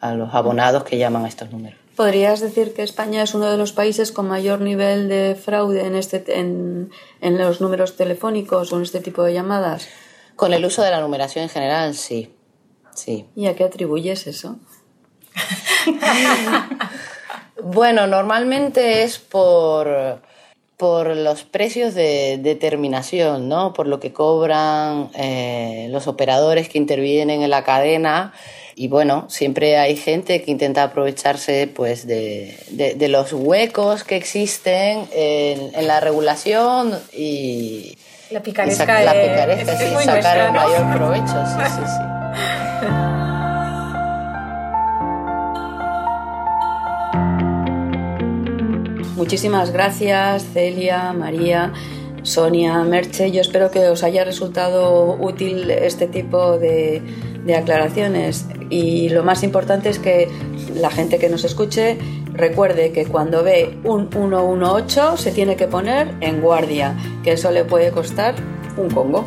a 0.00 0.14
los 0.14 0.34
abonados 0.34 0.84
que 0.84 0.98
llaman 0.98 1.24
a 1.24 1.28
estos 1.28 1.50
números. 1.50 1.78
¿Podrías 1.96 2.40
decir 2.40 2.72
que 2.72 2.82
España 2.82 3.22
es 3.22 3.34
uno 3.34 3.50
de 3.50 3.58
los 3.58 3.72
países 3.72 4.12
con 4.12 4.26
mayor 4.28 4.60
nivel 4.60 5.08
de 5.08 5.34
fraude 5.34 5.84
en, 5.84 5.96
este, 5.96 6.38
en, 6.38 6.90
en 7.20 7.38
los 7.38 7.60
números 7.60 7.96
telefónicos 7.96 8.72
o 8.72 8.76
en 8.76 8.82
este 8.82 9.00
tipo 9.00 9.22
de 9.22 9.34
llamadas? 9.34 9.88
Con 10.36 10.54
el 10.54 10.64
uso 10.64 10.82
de 10.82 10.90
la 10.90 11.00
numeración 11.00 11.42
en 11.42 11.50
general, 11.50 11.94
sí. 11.94 12.32
Sí. 12.94 13.26
¿Y 13.36 13.46
a 13.46 13.54
qué 13.54 13.64
atribuyes 13.64 14.26
eso? 14.26 14.58
Bueno, 17.62 18.06
normalmente 18.06 19.02
es 19.02 19.18
por, 19.18 20.22
por 20.80 21.14
los 21.14 21.42
precios 21.44 21.94
de 21.94 22.38
determinación, 22.42 23.48
¿no? 23.50 23.74
Por 23.74 23.86
lo 23.86 24.00
que 24.00 24.14
cobran 24.14 25.10
eh, 25.14 25.88
los 25.90 26.06
operadores 26.06 26.70
que 26.70 26.78
intervienen 26.78 27.42
en 27.42 27.50
la 27.50 27.62
cadena. 27.64 28.32
Y 28.76 28.88
bueno, 28.88 29.26
siempre 29.28 29.76
hay 29.76 29.94
gente 29.96 30.40
que 30.42 30.50
intenta 30.50 30.82
aprovecharse 30.84 31.66
pues, 31.68 32.06
de, 32.06 32.56
de- 32.70 32.94
de 32.94 33.08
los 33.08 33.34
huecos 33.34 34.04
que 34.04 34.16
existen 34.16 35.06
en, 35.12 35.70
en 35.74 35.86
la 35.86 36.00
regulación 36.00 36.98
y, 37.12 37.94
La 38.30 38.38
y 38.38 38.42
picaresca, 38.42 38.86
sac- 38.86 39.04
la 39.04 39.12
de- 39.12 39.28
picaresca, 39.28 39.72
es- 39.74 39.78
sí, 39.78 39.84
es 39.84 39.90
sacar 39.92 40.06
nuestra, 40.14 40.46
el 40.46 40.52
mayor 40.52 40.96
provecho. 40.96 41.46
Sí, 41.46 41.62
sí, 41.76 41.82
sí. 41.84 42.50
Muchísimas 49.20 49.70
gracias, 49.70 50.46
Celia, 50.54 51.12
María, 51.12 51.74
Sonia, 52.22 52.82
Merche. 52.84 53.30
Yo 53.30 53.42
espero 53.42 53.70
que 53.70 53.86
os 53.90 54.02
haya 54.02 54.24
resultado 54.24 55.14
útil 55.20 55.70
este 55.70 56.06
tipo 56.06 56.56
de, 56.56 57.02
de 57.44 57.54
aclaraciones. 57.54 58.46
Y 58.70 59.10
lo 59.10 59.22
más 59.22 59.42
importante 59.42 59.90
es 59.90 59.98
que 59.98 60.26
la 60.74 60.88
gente 60.88 61.18
que 61.18 61.28
nos 61.28 61.44
escuche 61.44 61.98
recuerde 62.32 62.92
que 62.92 63.04
cuando 63.04 63.44
ve 63.44 63.78
un 63.84 64.08
118 64.10 65.18
se 65.18 65.32
tiene 65.32 65.54
que 65.54 65.66
poner 65.66 66.14
en 66.22 66.40
guardia, 66.40 66.96
que 67.22 67.32
eso 67.32 67.50
le 67.50 67.66
puede 67.66 67.90
costar 67.90 68.34
un 68.78 68.88
congo. 68.88 69.26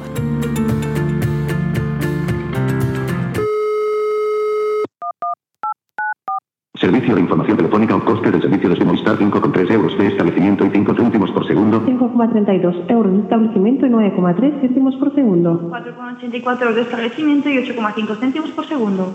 Servicio 7.14 7.28
de 7.28 7.30
información 7.30 7.58
telefónica 7.58 7.96
o 7.96 8.02
coste 8.02 8.32
del 8.32 8.42
servicio 8.42 8.70
de 8.74 8.86
Movistar 8.86 9.18
5,3 9.18 9.70
euros 9.70 9.94
de 10.00 10.08
establecimiento 10.08 10.66
y 10.66 10.70
5 10.72 10.96
céntimos 10.96 11.30
por 11.30 11.46
segundo. 11.46 11.86
5,32 11.86 12.90
euros 12.90 13.14
de 13.14 13.20
establecimiento 13.20 13.86
y 13.86 13.90
9,3 13.90 14.62
céntimos 14.62 14.96
por 14.96 15.14
segundo. 15.14 15.70
4,84 15.70 16.62
euros 16.62 16.76
de 16.76 16.82
establecimiento 16.82 17.50
y 17.50 17.58
8,5 17.58 18.18
céntimos 18.18 18.50
por 18.52 18.66
segundo. 18.66 19.14